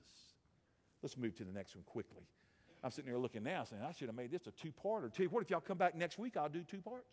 Let's 1.02 1.16
move 1.16 1.36
to 1.36 1.44
the 1.44 1.52
next 1.52 1.74
one 1.74 1.84
quickly. 1.84 2.26
I'm 2.82 2.90
sitting 2.90 3.10
there 3.10 3.18
looking 3.18 3.42
now 3.42 3.64
saying, 3.64 3.82
I 3.82 3.92
should 3.92 4.08
have 4.08 4.16
made 4.16 4.30
this 4.30 4.46
a 4.46 4.50
two 4.50 4.72
parter. 4.72 5.12
Tell 5.12 5.24
you 5.24 5.30
what, 5.30 5.42
if 5.42 5.50
y'all 5.50 5.60
come 5.60 5.78
back 5.78 5.94
next 5.94 6.18
week, 6.18 6.36
I'll 6.36 6.48
do 6.48 6.62
two 6.62 6.80
parts. 6.80 7.08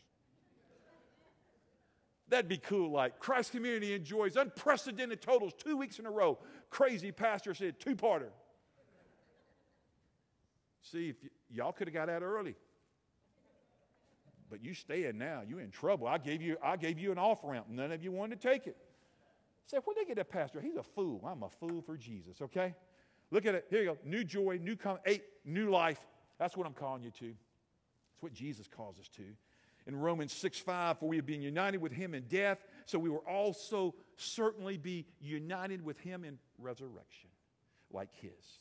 That'd 2.32 2.48
be 2.48 2.58
cool. 2.58 2.92
Like 2.92 3.20
Christ 3.20 3.52
Community 3.52 3.94
enjoys 3.94 4.38
unprecedented 4.38 5.22
totals 5.22 5.52
two 5.54 5.76
weeks 5.76 6.00
in 6.00 6.06
a 6.06 6.12
row. 6.12 6.40
Crazy 6.70 7.12
pastor 7.12 7.54
said, 7.54 7.78
two 7.78 7.94
parter. 7.94 8.30
See, 10.82 11.10
if 11.10 11.18
y- 11.22 11.30
y'all 11.52 11.74
could 11.74 11.88
have 11.90 11.94
got 11.94 12.10
out 12.10 12.24
early. 12.24 12.56
But 14.50 14.64
you 14.64 14.74
staying 14.74 15.18
now, 15.18 15.42
you 15.46 15.60
in 15.60 15.72
trouble. 15.72 16.08
I 16.08 16.18
gave 16.18 16.42
you, 16.42 16.56
I 16.64 16.78
gave 16.78 16.98
you 16.98 17.12
an 17.12 17.18
off 17.18 17.40
ramp. 17.44 17.66
None 17.70 17.92
of 17.92 18.02
you 18.02 18.14
wanted 18.14 18.40
to 18.42 18.48
take 18.48 18.66
it. 18.66 18.78
Say, 19.66 19.78
where'd 19.84 19.98
they 19.98 20.06
get 20.06 20.16
that 20.16 20.30
pastor? 20.30 20.62
He's 20.62 20.78
a 20.78 20.84
fool. 20.84 21.22
I'm 21.30 21.44
a 21.44 21.50
fool 21.50 21.82
for 21.82 21.98
Jesus, 21.98 22.42
okay? 22.42 22.74
Look 23.30 23.46
at 23.46 23.56
it. 23.56 23.66
Here 23.70 23.82
you 23.82 23.86
go. 23.88 23.98
New 24.06 24.24
joy, 24.24 24.58
new 24.62 24.78
com- 24.78 25.00
eight, 25.06 25.24
new 25.44 25.70
life. 25.70 26.00
That's 26.40 26.56
what 26.56 26.66
I'm 26.66 26.74
calling 26.74 27.04
you 27.04 27.12
to. 27.12 27.28
That's 27.28 28.22
what 28.22 28.34
Jesus 28.34 28.68
calls 28.70 29.00
us 29.00 29.10
to. 29.18 29.24
In 29.88 29.96
Romans 29.96 30.32
6 30.34 30.60
5, 30.60 31.00
for 31.00 31.10
we 31.10 31.16
have 31.16 31.26
been 31.26 31.42
united 31.42 31.82
with 31.82 31.92
him 31.92 32.14
in 32.14 32.24
death, 32.24 32.66
so 32.86 33.00
we 33.00 33.10
will 33.10 33.26
also 33.28 33.96
certainly 34.16 34.78
be 34.78 35.06
united 35.20 35.84
with 35.84 36.00
him 36.00 36.24
in 36.24 36.38
resurrection, 36.60 37.30
like 37.92 38.14
his. 38.14 38.60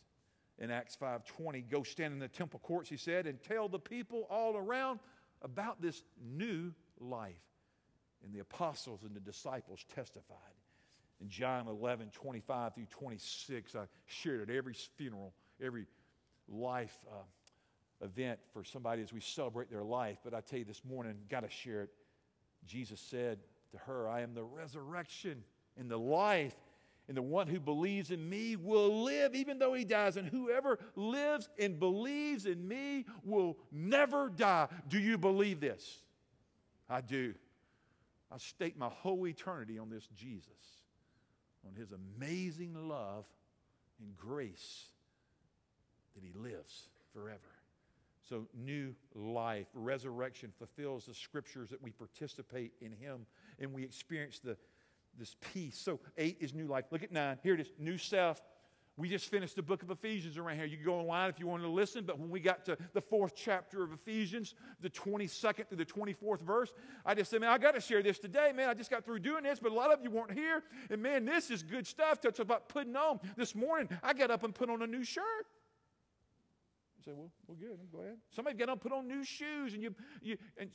In 0.58 0.70
Acts 0.70 0.96
5:20, 0.96 1.62
go 1.62 1.82
stand 1.82 2.12
in 2.12 2.18
the 2.18 2.28
temple 2.28 2.60
courts, 2.60 2.88
he 2.88 2.96
said, 2.96 3.26
and 3.26 3.42
tell 3.42 3.68
the 3.68 3.78
people 3.78 4.26
all 4.30 4.56
around 4.56 5.00
about 5.42 5.80
this 5.80 6.04
new 6.20 6.72
life. 6.98 7.42
And 8.22 8.34
the 8.34 8.40
apostles 8.40 9.02
and 9.02 9.14
the 9.14 9.20
disciples 9.20 9.84
testified. 9.94 10.36
In 11.20 11.28
John 11.28 11.66
11, 11.66 12.10
25 12.10 12.74
through 12.74 12.86
26, 12.86 13.74
I 13.74 13.86
shared 14.06 14.48
at 14.48 14.54
every 14.54 14.74
funeral, 14.74 15.34
every 15.62 15.86
life 16.48 16.98
uh, 17.10 17.22
event 18.02 18.38
for 18.52 18.64
somebody 18.64 19.02
as 19.02 19.12
we 19.12 19.20
celebrate 19.20 19.70
their 19.70 19.82
life. 19.82 20.18
But 20.24 20.34
I 20.34 20.40
tell 20.40 20.58
you 20.58 20.64
this 20.64 20.82
morning, 20.84 21.14
got 21.28 21.40
to 21.40 21.50
share 21.50 21.82
it. 21.82 21.90
Jesus 22.66 23.00
said 23.00 23.38
to 23.72 23.78
her, 23.78 24.08
I 24.08 24.20
am 24.20 24.34
the 24.34 24.44
resurrection 24.44 25.44
and 25.78 25.90
the 25.90 25.98
life. 25.98 26.54
And 27.08 27.16
the 27.16 27.22
one 27.22 27.48
who 27.48 27.58
believes 27.58 28.12
in 28.12 28.28
me 28.28 28.54
will 28.54 29.02
live 29.02 29.34
even 29.34 29.58
though 29.58 29.74
he 29.74 29.84
dies. 29.84 30.16
And 30.16 30.28
whoever 30.28 30.78
lives 30.94 31.48
and 31.58 31.78
believes 31.78 32.46
in 32.46 32.68
me 32.68 33.04
will 33.24 33.58
never 33.72 34.28
die. 34.28 34.68
Do 34.88 34.98
you 34.98 35.18
believe 35.18 35.58
this? 35.58 36.02
I 36.88 37.00
do. 37.00 37.34
I 38.30 38.38
stake 38.38 38.78
my 38.78 38.88
whole 38.88 39.26
eternity 39.26 39.78
on 39.78 39.90
this 39.90 40.08
Jesus, 40.14 40.52
on 41.66 41.74
his 41.74 41.88
amazing 41.90 42.88
love 42.88 43.24
and 44.00 44.16
grace 44.16 44.84
that 46.14 46.22
he 46.22 46.32
lives 46.38 46.88
forever. 47.12 47.59
So, 48.28 48.46
new 48.54 48.94
life, 49.14 49.66
resurrection 49.74 50.52
fulfills 50.58 51.06
the 51.06 51.14
scriptures 51.14 51.70
that 51.70 51.82
we 51.82 51.90
participate 51.90 52.72
in 52.80 52.92
him 52.92 53.26
and 53.58 53.72
we 53.72 53.82
experience 53.82 54.38
the 54.38 54.56
this 55.18 55.36
peace. 55.52 55.76
So, 55.76 56.00
eight 56.16 56.36
is 56.40 56.54
new 56.54 56.66
life. 56.66 56.84
Look 56.90 57.02
at 57.02 57.12
nine. 57.12 57.38
Here 57.42 57.54
it 57.54 57.60
is 57.60 57.72
new 57.78 57.98
self. 57.98 58.40
We 58.96 59.08
just 59.08 59.30
finished 59.30 59.56
the 59.56 59.62
book 59.62 59.82
of 59.82 59.90
Ephesians 59.90 60.36
around 60.36 60.56
here. 60.56 60.66
You 60.66 60.76
can 60.76 60.84
go 60.84 61.00
online 61.00 61.30
if 61.30 61.40
you 61.40 61.46
want 61.46 61.62
to 61.62 61.68
listen, 61.68 62.04
but 62.04 62.18
when 62.18 62.28
we 62.28 62.38
got 62.38 62.66
to 62.66 62.76
the 62.92 63.00
fourth 63.00 63.34
chapter 63.34 63.82
of 63.82 63.92
Ephesians, 63.92 64.54
the 64.80 64.90
22nd 64.90 65.68
through 65.68 65.78
the 65.78 65.86
24th 65.86 66.42
verse, 66.42 66.72
I 67.06 67.14
just 67.14 67.30
said, 67.30 67.40
man, 67.40 67.48
I 67.48 67.56
got 67.56 67.74
to 67.74 67.80
share 67.80 68.02
this 68.02 68.18
today, 68.18 68.52
man. 68.54 68.68
I 68.68 68.74
just 68.74 68.90
got 68.90 69.06
through 69.06 69.20
doing 69.20 69.44
this, 69.44 69.58
but 69.58 69.72
a 69.72 69.74
lot 69.74 69.90
of 69.90 70.00
you 70.02 70.10
weren't 70.10 70.32
here. 70.32 70.64
And 70.90 71.02
man, 71.02 71.24
this 71.24 71.50
is 71.50 71.62
good 71.62 71.86
stuff. 71.86 72.20
Talks 72.20 72.40
about 72.40 72.68
putting 72.68 72.94
on. 72.94 73.20
This 73.36 73.54
morning, 73.54 73.88
I 74.02 74.12
got 74.12 74.30
up 74.30 74.44
and 74.44 74.54
put 74.54 74.68
on 74.68 74.82
a 74.82 74.86
new 74.86 75.04
shirt. 75.04 75.46
You 77.00 77.12
say, 77.12 77.16
well, 77.16 77.30
well, 77.46 77.56
good. 77.58 77.78
I'm 77.80 77.88
glad. 77.90 78.16
Somebody 78.34 78.56
got 78.56 78.68
up, 78.68 78.80
put 78.80 78.92
on 78.92 79.08
new 79.08 79.24
shoes, 79.24 79.72
and 79.74 79.82
you, 79.82 79.94
you 80.20 80.36
and 80.58 80.70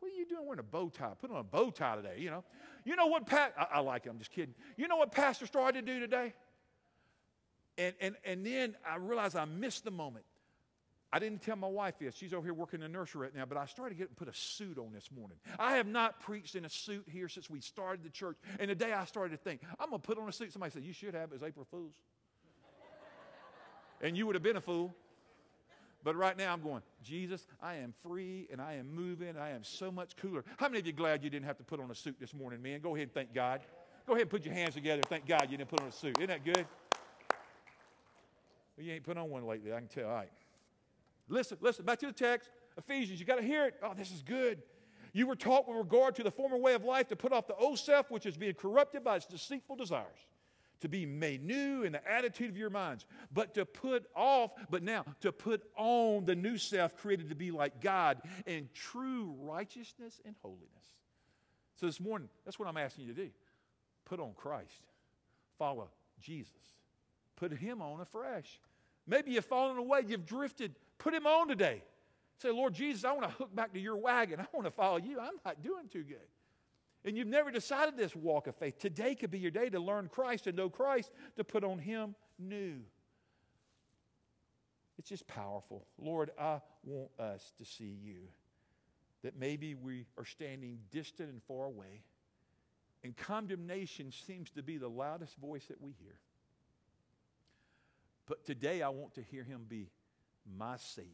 what 0.00 0.12
are 0.12 0.14
you 0.14 0.26
doing 0.26 0.44
wearing 0.44 0.60
a 0.60 0.62
bow 0.62 0.90
tie? 0.90 1.12
Put 1.18 1.30
on 1.30 1.38
a 1.38 1.42
bow 1.42 1.70
tie 1.70 1.96
today, 1.96 2.16
you 2.18 2.30
know. 2.30 2.44
You 2.84 2.96
know 2.96 3.06
what, 3.06 3.26
Pat? 3.26 3.54
I, 3.58 3.78
I 3.78 3.80
like 3.80 4.06
it. 4.06 4.10
I'm 4.10 4.18
just 4.18 4.30
kidding. 4.30 4.54
You 4.76 4.88
know 4.88 4.96
what 4.96 5.12
Pastor 5.12 5.46
started 5.46 5.86
to 5.86 5.92
do 5.92 6.00
today? 6.00 6.34
And, 7.76 7.94
and, 8.00 8.16
and 8.24 8.44
then 8.44 8.76
I 8.88 8.96
realized 8.96 9.36
I 9.36 9.44
missed 9.44 9.84
the 9.84 9.90
moment. 9.90 10.24
I 11.10 11.18
didn't 11.18 11.40
tell 11.40 11.56
my 11.56 11.68
wife 11.68 11.94
this. 11.98 12.14
She's 12.16 12.34
over 12.34 12.44
here 12.44 12.52
working 12.52 12.82
in 12.82 12.92
the 12.92 12.98
nursery 12.98 13.22
right 13.22 13.34
now, 13.34 13.46
but 13.46 13.56
I 13.56 13.64
started 13.64 13.94
to 13.94 13.98
get 13.98 14.14
put 14.16 14.28
a 14.28 14.34
suit 14.34 14.78
on 14.78 14.92
this 14.92 15.08
morning. 15.10 15.38
I 15.58 15.76
have 15.76 15.86
not 15.86 16.20
preached 16.20 16.54
in 16.54 16.66
a 16.66 16.68
suit 16.68 17.06
here 17.10 17.28
since 17.28 17.48
we 17.48 17.60
started 17.60 18.04
the 18.04 18.10
church. 18.10 18.36
And 18.60 18.70
the 18.70 18.74
day 18.74 18.92
I 18.92 19.06
started 19.06 19.30
to 19.30 19.42
think, 19.42 19.62
I'm 19.80 19.88
going 19.88 20.02
to 20.02 20.06
put 20.06 20.18
on 20.18 20.28
a 20.28 20.32
suit. 20.32 20.52
Somebody 20.52 20.72
said, 20.72 20.82
You 20.82 20.92
should 20.92 21.14
have. 21.14 21.32
It 21.32 21.36
It's 21.36 21.44
April 21.44 21.66
Fool's. 21.70 21.94
and 24.02 24.18
you 24.18 24.26
would 24.26 24.34
have 24.34 24.42
been 24.42 24.56
a 24.56 24.60
fool. 24.60 24.94
But 26.04 26.16
right 26.16 26.36
now 26.36 26.52
I'm 26.52 26.62
going, 26.62 26.82
Jesus, 27.02 27.46
I 27.60 27.74
am 27.76 27.92
free 28.02 28.48
and 28.52 28.60
I 28.60 28.74
am 28.74 28.94
moving. 28.94 29.36
I 29.36 29.50
am 29.50 29.64
so 29.64 29.90
much 29.90 30.16
cooler. 30.16 30.44
How 30.56 30.68
many 30.68 30.80
of 30.80 30.86
you 30.86 30.92
glad 30.92 31.24
you 31.24 31.30
didn't 31.30 31.46
have 31.46 31.58
to 31.58 31.64
put 31.64 31.80
on 31.80 31.90
a 31.90 31.94
suit 31.94 32.16
this 32.20 32.32
morning, 32.32 32.62
man? 32.62 32.80
Go 32.80 32.94
ahead 32.94 33.08
and 33.08 33.14
thank 33.14 33.34
God. 33.34 33.60
Go 34.06 34.12
ahead 34.12 34.22
and 34.22 34.30
put 34.30 34.44
your 34.44 34.54
hands 34.54 34.74
together. 34.74 35.02
Thank 35.02 35.26
God 35.26 35.48
you 35.50 35.58
didn't 35.58 35.70
put 35.70 35.80
on 35.80 35.88
a 35.88 35.92
suit. 35.92 36.16
Isn't 36.18 36.28
that 36.28 36.44
good? 36.44 36.66
Well, 38.76 38.86
you 38.86 38.92
ain't 38.92 39.04
put 39.04 39.18
on 39.18 39.28
one 39.28 39.44
lately, 39.44 39.72
I 39.72 39.78
can 39.80 39.88
tell. 39.88 40.08
All 40.08 40.14
right. 40.14 40.30
Listen, 41.28 41.58
listen, 41.60 41.84
back 41.84 41.98
to 41.98 42.06
the 42.06 42.12
text. 42.12 42.48
Ephesians, 42.78 43.18
you 43.18 43.26
got 43.26 43.36
to 43.36 43.42
hear 43.42 43.66
it. 43.66 43.74
Oh, 43.82 43.92
this 43.94 44.12
is 44.12 44.22
good. 44.22 44.62
You 45.12 45.26
were 45.26 45.36
taught 45.36 45.68
with 45.68 45.76
regard 45.76 46.14
to 46.16 46.22
the 46.22 46.30
former 46.30 46.56
way 46.56 46.74
of 46.74 46.84
life 46.84 47.08
to 47.08 47.16
put 47.16 47.32
off 47.32 47.46
the 47.48 47.56
old 47.56 47.78
self, 47.78 48.10
which 48.10 48.24
is 48.24 48.36
being 48.36 48.54
corrupted 48.54 49.02
by 49.02 49.16
its 49.16 49.26
deceitful 49.26 49.76
desires, 49.76 50.26
to 50.80 50.88
be 50.88 51.06
made 51.06 51.44
new 51.44 51.82
in 51.82 51.92
the 51.92 52.10
attitude 52.10 52.48
of 52.48 52.56
your 52.56 52.70
minds, 52.70 53.06
but 53.32 53.54
to 53.54 53.64
put 53.64 54.06
off, 54.14 54.52
but 54.70 54.82
now 54.82 55.04
to 55.20 55.32
put 55.32 55.62
on 55.76 56.24
the 56.24 56.34
new 56.34 56.56
self 56.58 56.96
created 56.96 57.28
to 57.28 57.34
be 57.34 57.50
like 57.50 57.80
God 57.80 58.20
in 58.46 58.68
true 58.72 59.34
righteousness 59.40 60.20
and 60.24 60.34
holiness. 60.42 60.68
So 61.76 61.86
this 61.86 62.00
morning, 62.00 62.28
that's 62.44 62.58
what 62.58 62.68
I'm 62.68 62.76
asking 62.76 63.06
you 63.06 63.14
to 63.14 63.24
do. 63.24 63.30
Put 64.04 64.20
on 64.20 64.32
Christ, 64.34 64.82
follow 65.58 65.88
Jesus, 66.20 66.52
put 67.36 67.52
Him 67.52 67.82
on 67.82 68.00
afresh. 68.00 68.60
Maybe 69.06 69.32
you've 69.32 69.44
fallen 69.44 69.78
away, 69.78 70.02
you've 70.06 70.26
drifted. 70.26 70.74
Put 70.98 71.14
Him 71.14 71.26
on 71.26 71.48
today. 71.48 71.82
Say, 72.38 72.50
Lord 72.50 72.74
Jesus, 72.74 73.04
I 73.04 73.12
want 73.12 73.24
to 73.24 73.34
hook 73.34 73.54
back 73.54 73.72
to 73.72 73.80
your 73.80 73.96
wagon. 73.96 74.38
I 74.40 74.46
want 74.52 74.66
to 74.66 74.70
follow 74.70 74.98
you. 74.98 75.18
I'm 75.18 75.34
not 75.44 75.62
doing 75.62 75.88
too 75.90 76.04
good. 76.04 76.18
And 77.04 77.16
you've 77.16 77.28
never 77.28 77.50
decided 77.50 77.96
this 77.96 78.14
walk 78.14 78.46
of 78.46 78.56
faith. 78.56 78.78
Today 78.78 79.14
could 79.14 79.30
be 79.30 79.38
your 79.38 79.50
day 79.50 79.70
to 79.70 79.80
learn 79.80 80.08
Christ 80.08 80.46
and 80.46 80.56
know 80.56 80.68
Christ, 80.68 81.10
to 81.36 81.44
put 81.44 81.64
on 81.64 81.78
Him 81.78 82.14
new. 82.38 82.80
It's 84.98 85.08
just 85.08 85.26
powerful. 85.28 85.86
Lord, 85.96 86.30
I 86.38 86.60
want 86.84 87.10
us 87.18 87.52
to 87.58 87.64
see 87.64 87.96
you. 88.02 88.28
That 89.22 89.36
maybe 89.38 89.74
we 89.74 90.06
are 90.16 90.24
standing 90.24 90.78
distant 90.92 91.28
and 91.28 91.42
far 91.42 91.64
away, 91.64 92.02
and 93.02 93.16
condemnation 93.16 94.12
seems 94.12 94.50
to 94.50 94.62
be 94.62 94.76
the 94.76 94.88
loudest 94.88 95.36
voice 95.38 95.66
that 95.66 95.80
we 95.80 95.92
hear. 96.00 96.14
But 98.26 98.44
today 98.44 98.82
I 98.82 98.90
want 98.90 99.14
to 99.14 99.22
hear 99.22 99.42
Him 99.42 99.66
be 99.68 99.90
my 100.56 100.76
Savior 100.76 101.12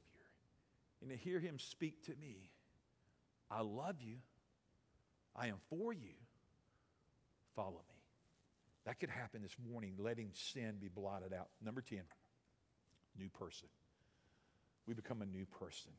and 1.00 1.10
to 1.10 1.16
hear 1.16 1.38
Him 1.38 1.58
speak 1.58 2.02
to 2.04 2.12
me. 2.20 2.50
I 3.50 3.60
love 3.60 3.96
you. 4.00 4.16
I 5.36 5.48
am 5.48 5.56
for 5.68 5.92
you. 5.92 6.14
Follow 7.54 7.82
me. 7.88 7.94
That 8.84 9.00
could 9.00 9.10
happen 9.10 9.42
this 9.42 9.56
morning, 9.70 9.94
letting 9.98 10.30
sin 10.32 10.76
be 10.80 10.88
blotted 10.88 11.32
out. 11.32 11.48
Number 11.64 11.80
10, 11.80 12.00
new 13.18 13.30
person. 13.30 13.68
We 14.86 14.94
become 14.94 15.22
a 15.22 15.26
new 15.26 15.46
person. 15.46 15.92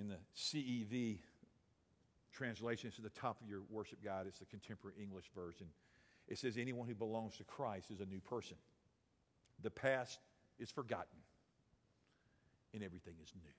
In 0.00 0.08
the 0.08 0.16
CEV 0.36 1.18
translation, 2.32 2.88
it's 2.88 2.98
at 2.98 3.04
the 3.04 3.20
top 3.20 3.40
of 3.40 3.48
your 3.48 3.60
worship 3.70 4.02
guide, 4.02 4.26
it's 4.26 4.38
the 4.38 4.46
contemporary 4.46 4.96
English 5.00 5.26
version. 5.34 5.66
it 6.26 6.38
says 6.38 6.56
anyone 6.56 6.88
who 6.88 6.94
belongs 6.94 7.36
to 7.36 7.44
Christ 7.44 7.90
is 7.90 8.00
a 8.00 8.06
new 8.06 8.20
person. 8.20 8.56
The 9.62 9.70
past 9.70 10.18
is 10.58 10.70
forgotten, 10.70 11.18
and 12.72 12.82
everything 12.82 13.14
is 13.22 13.32
new. 13.34 13.50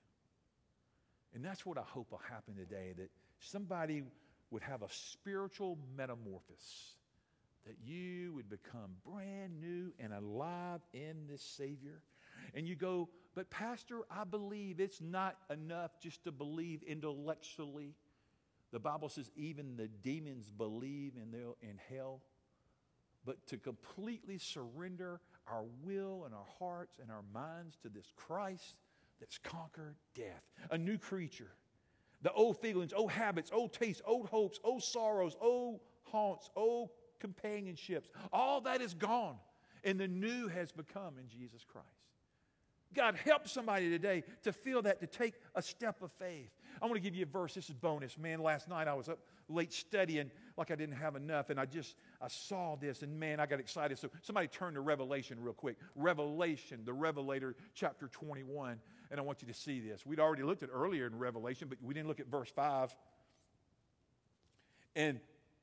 And 1.34 1.44
that's 1.44 1.64
what 1.64 1.78
I 1.78 1.82
hope 1.82 2.10
will 2.10 2.20
happen 2.30 2.54
today 2.56 2.92
that 2.96 3.10
somebody 3.38 4.02
would 4.50 4.62
have 4.62 4.82
a 4.82 4.88
spiritual 4.90 5.78
metamorphosis, 5.96 6.94
that 7.66 7.76
you 7.84 8.32
would 8.34 8.48
become 8.48 8.92
brand 9.04 9.60
new 9.60 9.92
and 9.98 10.12
alive 10.12 10.80
in 10.92 11.26
this 11.28 11.42
Savior. 11.42 12.00
And 12.54 12.66
you 12.66 12.76
go, 12.76 13.08
but 13.34 13.50
Pastor, 13.50 14.00
I 14.10 14.24
believe 14.24 14.80
it's 14.80 15.00
not 15.00 15.36
enough 15.50 15.98
just 16.00 16.24
to 16.24 16.32
believe 16.32 16.82
intellectually. 16.84 17.94
The 18.72 18.78
Bible 18.78 19.08
says 19.08 19.30
even 19.36 19.76
the 19.76 19.88
demons 19.88 20.50
believe 20.50 21.12
in, 21.20 21.30
their, 21.30 21.48
in 21.60 21.78
hell. 21.90 22.20
But 23.24 23.44
to 23.48 23.58
completely 23.58 24.38
surrender 24.38 25.20
our 25.48 25.64
will 25.82 26.24
and 26.24 26.34
our 26.34 26.46
hearts 26.58 26.98
and 27.00 27.10
our 27.10 27.24
minds 27.34 27.76
to 27.82 27.88
this 27.88 28.12
Christ 28.16 28.76
that's 29.18 29.38
conquered 29.38 29.96
death, 30.14 30.42
a 30.70 30.78
new 30.78 30.98
creature. 30.98 31.50
The 32.26 32.32
old 32.32 32.58
feelings, 32.58 32.92
old 32.92 33.12
habits, 33.12 33.52
old 33.54 33.72
tastes, 33.72 34.02
old 34.04 34.26
hopes, 34.26 34.58
old 34.64 34.82
sorrows, 34.82 35.36
old 35.40 35.78
haunts, 36.02 36.50
old 36.56 36.90
companionships, 37.20 38.10
all 38.32 38.60
that 38.62 38.80
is 38.80 38.94
gone. 38.94 39.36
And 39.84 40.00
the 40.00 40.08
new 40.08 40.48
has 40.48 40.72
become 40.72 41.14
in 41.20 41.28
Jesus 41.28 41.64
Christ. 41.64 41.86
God, 42.94 43.16
help 43.16 43.46
somebody 43.48 43.90
today 43.90 44.22
to 44.42 44.52
feel 44.52 44.82
that, 44.82 45.00
to 45.00 45.06
take 45.06 45.34
a 45.54 45.62
step 45.62 46.02
of 46.02 46.10
faith. 46.12 46.50
I 46.80 46.86
want 46.86 46.96
to 46.96 47.00
give 47.00 47.14
you 47.14 47.24
a 47.24 47.26
verse. 47.28 47.54
This 47.54 47.68
is 47.68 47.74
bonus. 47.74 48.18
Man, 48.18 48.40
last 48.40 48.68
night 48.68 48.88
I 48.88 48.94
was 48.94 49.08
up 49.08 49.18
late 49.48 49.72
studying 49.72 50.30
like 50.56 50.70
I 50.70 50.74
didn't 50.74 50.96
have 50.96 51.16
enough, 51.16 51.50
and 51.50 51.60
I 51.60 51.66
just 51.66 51.96
I 52.20 52.28
saw 52.28 52.76
this, 52.76 53.02
and 53.02 53.18
man, 53.18 53.40
I 53.40 53.46
got 53.46 53.60
excited. 53.60 53.98
So 53.98 54.10
somebody 54.22 54.48
turn 54.48 54.74
to 54.74 54.80
Revelation 54.80 55.38
real 55.40 55.54
quick. 55.54 55.76
Revelation, 55.94 56.80
the 56.84 56.92
Revelator, 56.92 57.54
chapter 57.74 58.08
21, 58.08 58.78
and 59.10 59.20
I 59.20 59.22
want 59.22 59.42
you 59.42 59.48
to 59.48 59.54
see 59.54 59.80
this. 59.80 60.04
We'd 60.04 60.20
already 60.20 60.42
looked 60.42 60.62
at 60.62 60.70
earlier 60.72 61.06
in 61.06 61.18
Revelation, 61.18 61.68
but 61.68 61.78
we 61.82 61.94
didn't 61.94 62.08
look 62.08 62.20
at 62.20 62.26
verse 62.26 62.50
5. 62.50 62.94
And 64.94 65.20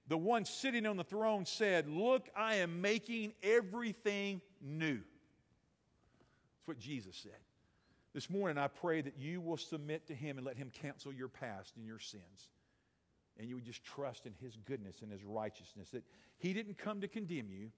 the 0.07 0.17
one 0.17 0.45
sitting 0.45 0.85
on 0.85 0.97
the 0.97 1.03
throne 1.03 1.45
said, 1.45 1.87
Look, 1.87 2.29
I 2.35 2.55
am 2.55 2.81
making 2.81 3.33
everything 3.41 4.41
new. 4.61 4.99
That's 6.63 6.77
what 6.77 6.79
Jesus 6.79 7.17
said. 7.17 7.31
This 8.13 8.29
morning, 8.29 8.57
I 8.57 8.67
pray 8.67 9.01
that 9.01 9.17
you 9.17 9.41
will 9.41 9.57
submit 9.57 10.07
to 10.07 10.15
Him 10.15 10.37
and 10.37 10.45
let 10.45 10.55
Him 10.55 10.71
cancel 10.81 11.11
your 11.11 11.27
past 11.27 11.73
and 11.75 11.85
your 11.85 11.99
sins. 11.99 12.47
And 13.37 13.49
you 13.49 13.55
would 13.55 13.65
just 13.65 13.83
trust 13.83 14.25
in 14.25 14.33
His 14.39 14.55
goodness 14.55 15.01
and 15.01 15.11
His 15.11 15.25
righteousness. 15.25 15.89
That 15.89 16.05
He 16.37 16.53
didn't 16.53 16.77
come 16.77 17.01
to 17.01 17.09
condemn 17.09 17.49
you, 17.49 17.71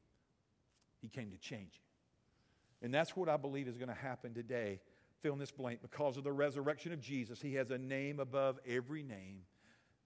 He 1.01 1.07
came 1.07 1.31
to 1.31 1.37
change 1.37 1.71
you. 1.73 2.85
And 2.85 2.93
that's 2.93 3.15
what 3.15 3.27
I 3.27 3.37
believe 3.37 3.67
is 3.67 3.77
going 3.77 3.89
to 3.89 3.95
happen 3.95 4.35
today. 4.35 4.81
Fill 5.23 5.33
in 5.33 5.39
this 5.39 5.51
blank. 5.51 5.81
Because 5.81 6.17
of 6.17 6.23
the 6.23 6.31
resurrection 6.31 6.93
of 6.93 7.01
Jesus, 7.01 7.41
He 7.41 7.55
has 7.55 7.71
a 7.71 7.79
name 7.79 8.19
above 8.19 8.59
every 8.67 9.01
name 9.01 9.39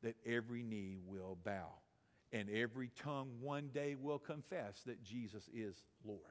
that 0.04 0.16
every 0.26 0.64
knee 0.64 1.00
will 1.06 1.38
bow. 1.44 1.74
And 2.32 2.50
every 2.50 2.92
tongue 3.04 3.32
one 3.42 3.72
day 3.74 3.96
will 4.00 4.20
confess 4.20 4.84
that 4.86 5.04
Jesus 5.04 5.50
is 5.54 5.76
Lord. 6.06 6.22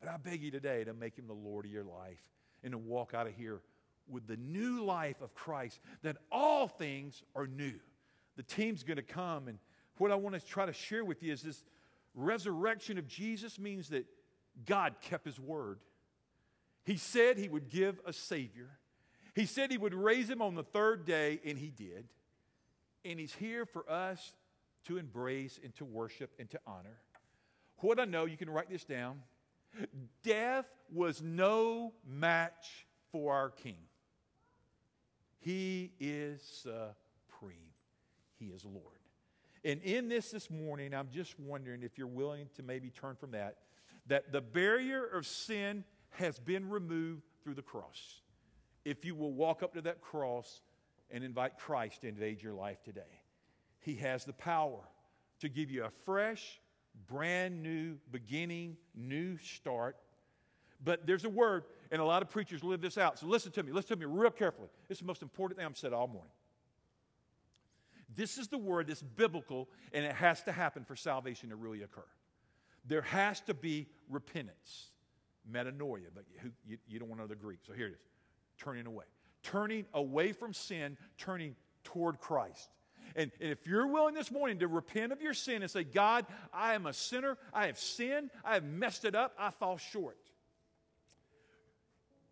But 0.00 0.10
I 0.10 0.16
beg 0.16 0.42
you 0.42 0.50
today 0.50 0.84
to 0.84 0.94
make 0.94 1.16
Him 1.16 1.26
the 1.26 1.34
Lord 1.34 1.64
of 1.64 1.70
your 1.70 1.84
life 1.84 2.22
and 2.62 2.72
to 2.72 2.78
walk 2.78 3.14
out 3.14 3.26
of 3.26 3.34
here 3.34 3.60
with 4.08 4.26
the 4.26 4.36
new 4.36 4.84
life 4.84 5.20
of 5.20 5.34
Christ, 5.34 5.80
that 6.02 6.16
all 6.32 6.66
things 6.66 7.22
are 7.34 7.46
new. 7.46 7.74
The 8.36 8.42
team's 8.42 8.82
going 8.82 8.96
to 8.96 9.02
come, 9.02 9.48
and 9.48 9.58
what 9.98 10.10
I 10.10 10.14
want 10.14 10.34
to 10.34 10.44
try 10.44 10.66
to 10.66 10.72
share 10.72 11.04
with 11.04 11.22
you 11.22 11.32
is 11.32 11.42
this 11.42 11.64
resurrection 12.14 12.98
of 12.98 13.06
Jesus 13.06 13.58
means 13.58 13.88
that 13.90 14.06
God 14.66 14.94
kept 15.00 15.26
his 15.26 15.38
word. 15.38 15.80
He 16.84 16.96
said 16.96 17.36
he 17.36 17.48
would 17.48 17.68
give 17.68 18.00
a 18.06 18.12
Savior, 18.12 18.70
he 19.34 19.46
said 19.46 19.70
he 19.70 19.78
would 19.78 19.94
raise 19.94 20.28
him 20.28 20.42
on 20.42 20.54
the 20.54 20.64
third 20.64 21.04
day, 21.04 21.40
and 21.44 21.58
he 21.58 21.70
did. 21.70 22.08
And 23.04 23.20
he's 23.20 23.34
here 23.34 23.64
for 23.64 23.88
us 23.88 24.34
to 24.86 24.98
embrace 24.98 25.60
and 25.62 25.74
to 25.76 25.84
worship 25.84 26.30
and 26.38 26.50
to 26.50 26.58
honor. 26.66 26.98
What 27.78 28.00
I 28.00 28.04
know, 28.04 28.24
you 28.24 28.36
can 28.36 28.50
write 28.50 28.68
this 28.68 28.84
down. 28.84 29.20
Death 30.22 30.66
was 30.92 31.22
no 31.22 31.92
match 32.06 32.86
for 33.12 33.34
our 33.34 33.50
King. 33.50 33.78
He 35.38 35.92
is 36.00 36.42
supreme, 36.42 37.72
He 38.38 38.46
is 38.46 38.64
Lord. 38.64 38.98
And 39.64 39.80
in 39.82 40.08
this 40.08 40.30
this 40.30 40.50
morning, 40.50 40.94
I'm 40.94 41.10
just 41.12 41.38
wondering 41.38 41.82
if 41.82 41.98
you're 41.98 42.06
willing 42.06 42.48
to 42.56 42.62
maybe 42.62 42.90
turn 42.90 43.16
from 43.16 43.32
that, 43.32 43.56
that 44.06 44.32
the 44.32 44.40
barrier 44.40 45.04
of 45.04 45.26
sin 45.26 45.84
has 46.10 46.38
been 46.38 46.68
removed 46.68 47.22
through 47.42 47.54
the 47.54 47.62
cross. 47.62 48.20
If 48.84 49.04
you 49.04 49.14
will 49.14 49.32
walk 49.32 49.62
up 49.62 49.74
to 49.74 49.82
that 49.82 50.00
cross 50.00 50.62
and 51.10 51.22
invite 51.24 51.58
Christ 51.58 52.02
to 52.02 52.08
invade 52.08 52.42
your 52.42 52.54
life 52.54 52.82
today, 52.82 53.22
He 53.80 53.96
has 53.96 54.24
the 54.24 54.32
power 54.32 54.80
to 55.40 55.48
give 55.48 55.70
you 55.70 55.84
a 55.84 55.90
fresh, 55.90 56.60
brand 57.06 57.62
new 57.62 57.96
beginning, 58.10 58.76
new 58.94 59.38
start. 59.38 59.96
But 60.82 61.06
there's 61.06 61.24
a 61.24 61.28
word, 61.28 61.64
and 61.90 62.00
a 62.00 62.04
lot 62.04 62.22
of 62.22 62.30
preachers 62.30 62.62
live 62.62 62.80
this 62.80 62.98
out. 62.98 63.18
So 63.18 63.26
listen 63.26 63.50
to 63.52 63.62
me. 63.62 63.72
Listen 63.72 63.98
to 63.98 64.06
me 64.06 64.12
real 64.12 64.30
carefully. 64.30 64.68
This 64.88 64.98
is 64.98 65.00
the 65.00 65.06
most 65.06 65.22
important 65.22 65.58
thing 65.58 65.66
I've 65.66 65.76
said 65.76 65.92
all 65.92 66.06
morning. 66.06 66.30
This 68.14 68.38
is 68.38 68.48
the 68.48 68.58
word 68.58 68.86
that's 68.86 69.02
biblical, 69.02 69.68
and 69.92 70.04
it 70.04 70.14
has 70.14 70.42
to 70.44 70.52
happen 70.52 70.84
for 70.84 70.96
salvation 70.96 71.50
to 71.50 71.56
really 71.56 71.82
occur. 71.82 72.06
There 72.86 73.02
has 73.02 73.40
to 73.42 73.54
be 73.54 73.86
repentance, 74.08 74.88
metanoia, 75.50 76.06
but 76.14 76.24
you, 76.32 76.52
you, 76.66 76.78
you 76.88 76.98
don't 76.98 77.08
want 77.08 77.20
to 77.20 77.24
know 77.24 77.28
the 77.28 77.36
Greek. 77.36 77.58
So 77.66 77.72
here 77.72 77.88
it 77.88 77.92
is 77.92 77.98
turning 78.58 78.86
away. 78.86 79.04
Turning 79.42 79.84
away 79.94 80.32
from 80.32 80.52
sin, 80.52 80.96
turning 81.16 81.54
toward 81.84 82.18
Christ. 82.18 82.70
And, 83.16 83.30
and 83.40 83.50
if 83.50 83.66
you're 83.66 83.86
willing 83.86 84.14
this 84.14 84.30
morning 84.30 84.58
to 84.60 84.68
repent 84.68 85.12
of 85.12 85.20
your 85.20 85.34
sin 85.34 85.62
and 85.62 85.70
say, 85.70 85.84
God, 85.84 86.26
I 86.52 86.74
am 86.74 86.86
a 86.86 86.92
sinner, 86.92 87.36
I 87.52 87.66
have 87.66 87.78
sinned, 87.78 88.30
I 88.44 88.54
have 88.54 88.64
messed 88.64 89.04
it 89.04 89.14
up, 89.14 89.34
I 89.38 89.50
fall 89.50 89.78
short, 89.78 90.18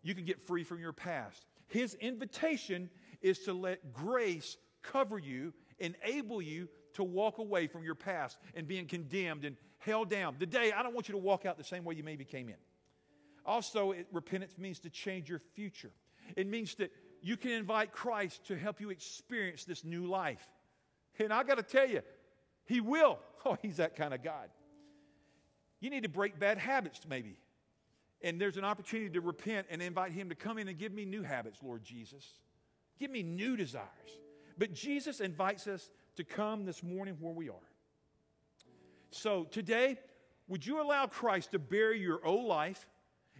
you 0.03 0.15
can 0.15 0.25
get 0.25 0.41
free 0.41 0.63
from 0.63 0.79
your 0.79 0.93
past. 0.93 1.45
His 1.67 1.93
invitation 1.95 2.89
is 3.21 3.39
to 3.39 3.53
let 3.53 3.93
grace 3.93 4.57
cover 4.81 5.17
you, 5.17 5.53
enable 5.79 6.41
you 6.41 6.69
to 6.93 7.03
walk 7.03 7.39
away 7.39 7.67
from 7.67 7.83
your 7.83 7.95
past 7.95 8.37
and 8.55 8.67
being 8.67 8.87
condemned 8.87 9.45
and 9.45 9.57
held 9.79 10.09
down. 10.09 10.35
Today, 10.35 10.71
I 10.71 10.81
don't 10.81 10.93
want 10.93 11.09
you 11.09 11.13
to 11.13 11.19
walk 11.19 11.45
out 11.45 11.57
the 11.57 11.63
same 11.63 11.83
way 11.83 11.95
you 11.95 12.03
maybe 12.03 12.25
came 12.25 12.49
in. 12.49 12.55
Also, 13.45 13.91
it, 13.91 14.07
repentance 14.11 14.57
means 14.57 14.79
to 14.79 14.89
change 14.89 15.29
your 15.29 15.39
future. 15.55 15.91
It 16.35 16.47
means 16.47 16.75
that 16.75 16.91
you 17.21 17.37
can 17.37 17.51
invite 17.51 17.91
Christ 17.91 18.47
to 18.47 18.57
help 18.57 18.81
you 18.81 18.89
experience 18.89 19.63
this 19.63 19.83
new 19.83 20.07
life. 20.07 20.45
And 21.19 21.33
I 21.33 21.43
got 21.43 21.55
to 21.55 21.63
tell 21.63 21.87
you, 21.87 22.01
He 22.65 22.81
will. 22.81 23.19
Oh, 23.45 23.55
He's 23.61 23.77
that 23.77 23.95
kind 23.95 24.13
of 24.13 24.21
God. 24.23 24.49
You 25.79 25.89
need 25.89 26.03
to 26.03 26.09
break 26.09 26.37
bad 26.37 26.57
habits, 26.57 26.99
maybe. 27.07 27.37
And 28.21 28.41
there's 28.41 28.57
an 28.57 28.65
opportunity 28.65 29.11
to 29.11 29.21
repent 29.21 29.67
and 29.69 29.81
invite 29.81 30.11
Him 30.11 30.27
to 30.29 30.35
come 30.35 30.57
in 30.57 30.67
and 30.67 30.77
give 30.77 30.91
me 30.91 31.05
new 31.05 31.21
habits, 31.21 31.59
Lord 31.63 31.83
Jesus. 31.83 32.25
Give 32.99 33.09
me 33.09 33.23
new 33.23 33.55
desires. 33.55 33.87
But 34.57 34.73
Jesus 34.73 35.21
invites 35.21 35.67
us 35.67 35.89
to 36.15 36.23
come 36.23 36.65
this 36.65 36.83
morning 36.83 37.15
where 37.21 37.31
we 37.31 37.47
are. 37.47 37.55
So 39.11 39.45
today, 39.45 39.97
would 40.47 40.65
you 40.65 40.81
allow 40.81 41.05
Christ 41.05 41.51
to 41.51 41.59
bury 41.59 42.01
your 42.01 42.25
old 42.25 42.47
life 42.47 42.87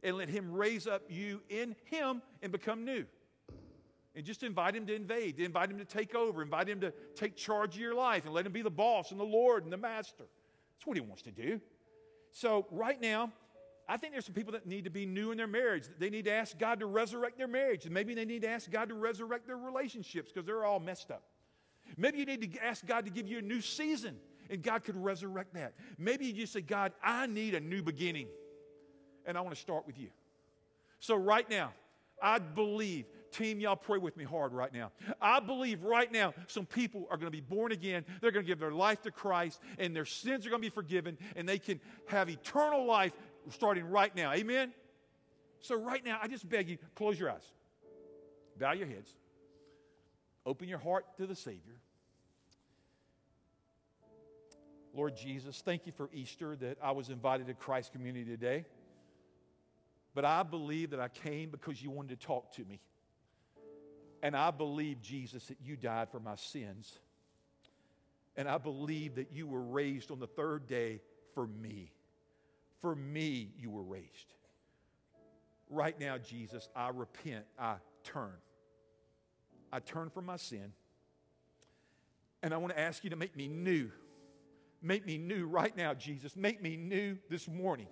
and 0.03 0.15
let 0.15 0.29
Him 0.29 0.53
raise 0.53 0.87
up 0.87 1.01
you 1.09 1.41
in 1.49 1.75
Him 1.85 2.21
and 2.41 2.51
become 2.51 2.85
new? 2.85 3.05
And 4.17 4.25
just 4.25 4.41
invite 4.41 4.75
him 4.75 4.87
to 4.87 4.95
invade, 4.95 5.39
invite 5.39 5.69
him 5.69 5.77
to 5.77 5.85
take 5.85 6.15
over, 6.15 6.41
invite 6.41 6.67
him 6.67 6.81
to 6.81 6.91
take 7.15 7.35
charge 7.35 7.75
of 7.75 7.81
your 7.81 7.93
life 7.93 8.25
and 8.25 8.33
let 8.33 8.47
him 8.47 8.51
be 8.51 8.63
the 8.63 8.71
boss 8.71 9.11
and 9.11 9.19
the 9.19 9.23
Lord 9.23 9.63
and 9.63 9.71
the 9.71 9.77
master. 9.77 10.23
That's 10.75 10.87
what 10.87 10.97
he 10.97 11.01
wants 11.01 11.21
to 11.21 11.31
do. 11.31 11.61
So, 12.31 12.65
right 12.71 12.99
now, 12.99 13.31
I 13.87 13.95
think 13.97 14.13
there's 14.13 14.25
some 14.25 14.33
people 14.33 14.53
that 14.53 14.65
need 14.65 14.85
to 14.85 14.89
be 14.89 15.05
new 15.05 15.29
in 15.29 15.37
their 15.37 15.45
marriage. 15.45 15.83
They 15.99 16.09
need 16.09 16.25
to 16.25 16.31
ask 16.31 16.57
God 16.57 16.79
to 16.79 16.87
resurrect 16.87 17.37
their 17.37 17.47
marriage. 17.47 17.85
And 17.85 17.93
maybe 17.93 18.15
they 18.15 18.25
need 18.25 18.41
to 18.41 18.49
ask 18.49 18.71
God 18.71 18.89
to 18.89 18.95
resurrect 18.95 19.45
their 19.45 19.55
relationships 19.55 20.31
because 20.31 20.47
they're 20.47 20.65
all 20.65 20.79
messed 20.79 21.11
up. 21.11 21.21
Maybe 21.95 22.17
you 22.17 22.25
need 22.25 22.51
to 22.51 22.65
ask 22.65 22.87
God 22.87 23.05
to 23.05 23.11
give 23.11 23.27
you 23.27 23.37
a 23.37 23.43
new 23.43 23.61
season 23.61 24.17
and 24.49 24.63
God 24.63 24.83
could 24.83 24.97
resurrect 24.97 25.53
that. 25.53 25.75
Maybe 25.99 26.25
you 26.25 26.33
just 26.33 26.53
say, 26.53 26.61
God, 26.61 26.91
I 27.03 27.27
need 27.27 27.53
a 27.53 27.59
new 27.59 27.83
beginning. 27.83 28.29
And 29.27 29.37
I 29.37 29.41
want 29.41 29.55
to 29.55 29.61
start 29.61 29.85
with 29.85 29.99
you. 29.99 30.09
So, 30.99 31.15
right 31.15 31.47
now, 31.47 31.71
I 32.21 32.39
believe 32.39 33.05
Team, 33.31 33.59
y'all 33.59 33.75
pray 33.75 33.97
with 33.97 34.17
me 34.17 34.23
hard 34.23 34.53
right 34.53 34.73
now. 34.73 34.91
I 35.21 35.39
believe 35.39 35.83
right 35.83 36.11
now 36.11 36.33
some 36.47 36.65
people 36.65 37.07
are 37.11 37.17
going 37.17 37.31
to 37.31 37.35
be 37.35 37.41
born 37.41 37.71
again. 37.71 38.05
They're 38.21 38.31
going 38.31 38.45
to 38.45 38.47
give 38.47 38.59
their 38.59 38.71
life 38.71 39.01
to 39.03 39.11
Christ, 39.11 39.61
and 39.77 39.95
their 39.95 40.05
sins 40.05 40.45
are 40.45 40.49
going 40.49 40.61
to 40.61 40.65
be 40.65 40.73
forgiven, 40.73 41.17
and 41.35 41.47
they 41.47 41.59
can 41.59 41.79
have 42.07 42.29
eternal 42.29 42.85
life 42.85 43.13
starting 43.49 43.85
right 43.85 44.15
now. 44.15 44.33
Amen? 44.33 44.71
So, 45.59 45.75
right 45.75 46.03
now, 46.03 46.19
I 46.21 46.27
just 46.27 46.47
beg 46.47 46.69
you, 46.69 46.77
close 46.95 47.19
your 47.19 47.31
eyes, 47.31 47.51
bow 48.59 48.73
your 48.73 48.87
heads, 48.87 49.13
open 50.45 50.67
your 50.67 50.79
heart 50.79 51.05
to 51.17 51.27
the 51.27 51.35
Savior. 51.35 51.75
Lord 54.93 55.15
Jesus, 55.15 55.61
thank 55.63 55.85
you 55.85 55.91
for 55.91 56.09
Easter 56.11 56.55
that 56.55 56.77
I 56.81 56.91
was 56.91 57.09
invited 57.09 57.45
to 57.47 57.53
Christ 57.53 57.91
community 57.91 58.25
today. 58.25 58.65
But 60.15 60.25
I 60.25 60.41
believe 60.41 60.89
that 60.89 60.99
I 60.99 61.09
came 61.09 61.51
because 61.51 61.83
you 61.83 61.91
wanted 61.91 62.19
to 62.19 62.25
talk 62.25 62.51
to 62.53 62.65
me. 62.65 62.79
And 64.23 64.35
I 64.35 64.51
believe, 64.51 65.01
Jesus, 65.01 65.45
that 65.45 65.57
you 65.63 65.75
died 65.75 66.09
for 66.11 66.19
my 66.19 66.35
sins. 66.35 66.99
And 68.35 68.47
I 68.47 68.57
believe 68.57 69.15
that 69.15 69.31
you 69.31 69.47
were 69.47 69.61
raised 69.61 70.11
on 70.11 70.19
the 70.19 70.27
third 70.27 70.67
day 70.67 71.01
for 71.33 71.47
me. 71.47 71.91
For 72.81 72.95
me, 72.95 73.51
you 73.57 73.69
were 73.69 73.83
raised. 73.83 74.33
Right 75.69 75.99
now, 75.99 76.17
Jesus, 76.17 76.69
I 76.75 76.89
repent. 76.89 77.45
I 77.59 77.75
turn. 78.03 78.33
I 79.71 79.79
turn 79.79 80.09
from 80.09 80.25
my 80.25 80.37
sin. 80.37 80.71
And 82.43 82.53
I 82.53 82.57
want 82.57 82.73
to 82.73 82.79
ask 82.79 83.03
you 83.03 83.09
to 83.09 83.15
make 83.15 83.35
me 83.35 83.47
new. 83.47 83.91
Make 84.81 85.05
me 85.05 85.17
new 85.17 85.47
right 85.47 85.75
now, 85.75 85.93
Jesus. 85.93 86.35
Make 86.35 86.61
me 86.61 86.77
new 86.77 87.17
this 87.29 87.47
morning. 87.47 87.87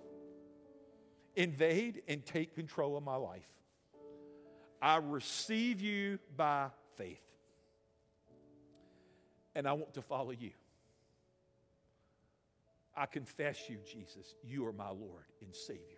Invade 1.34 2.02
and 2.08 2.24
take 2.24 2.54
control 2.54 2.96
of 2.96 3.02
my 3.02 3.16
life. 3.16 3.48
I 4.86 4.98
receive 4.98 5.80
you 5.80 6.20
by 6.36 6.68
faith. 6.94 7.18
And 9.56 9.66
I 9.66 9.72
want 9.72 9.94
to 9.94 10.02
follow 10.02 10.30
you. 10.30 10.52
I 12.96 13.06
confess 13.06 13.68
you, 13.68 13.78
Jesus. 13.84 14.36
You 14.44 14.64
are 14.64 14.72
my 14.72 14.90
Lord 14.90 15.24
and 15.42 15.52
Savior. 15.52 15.95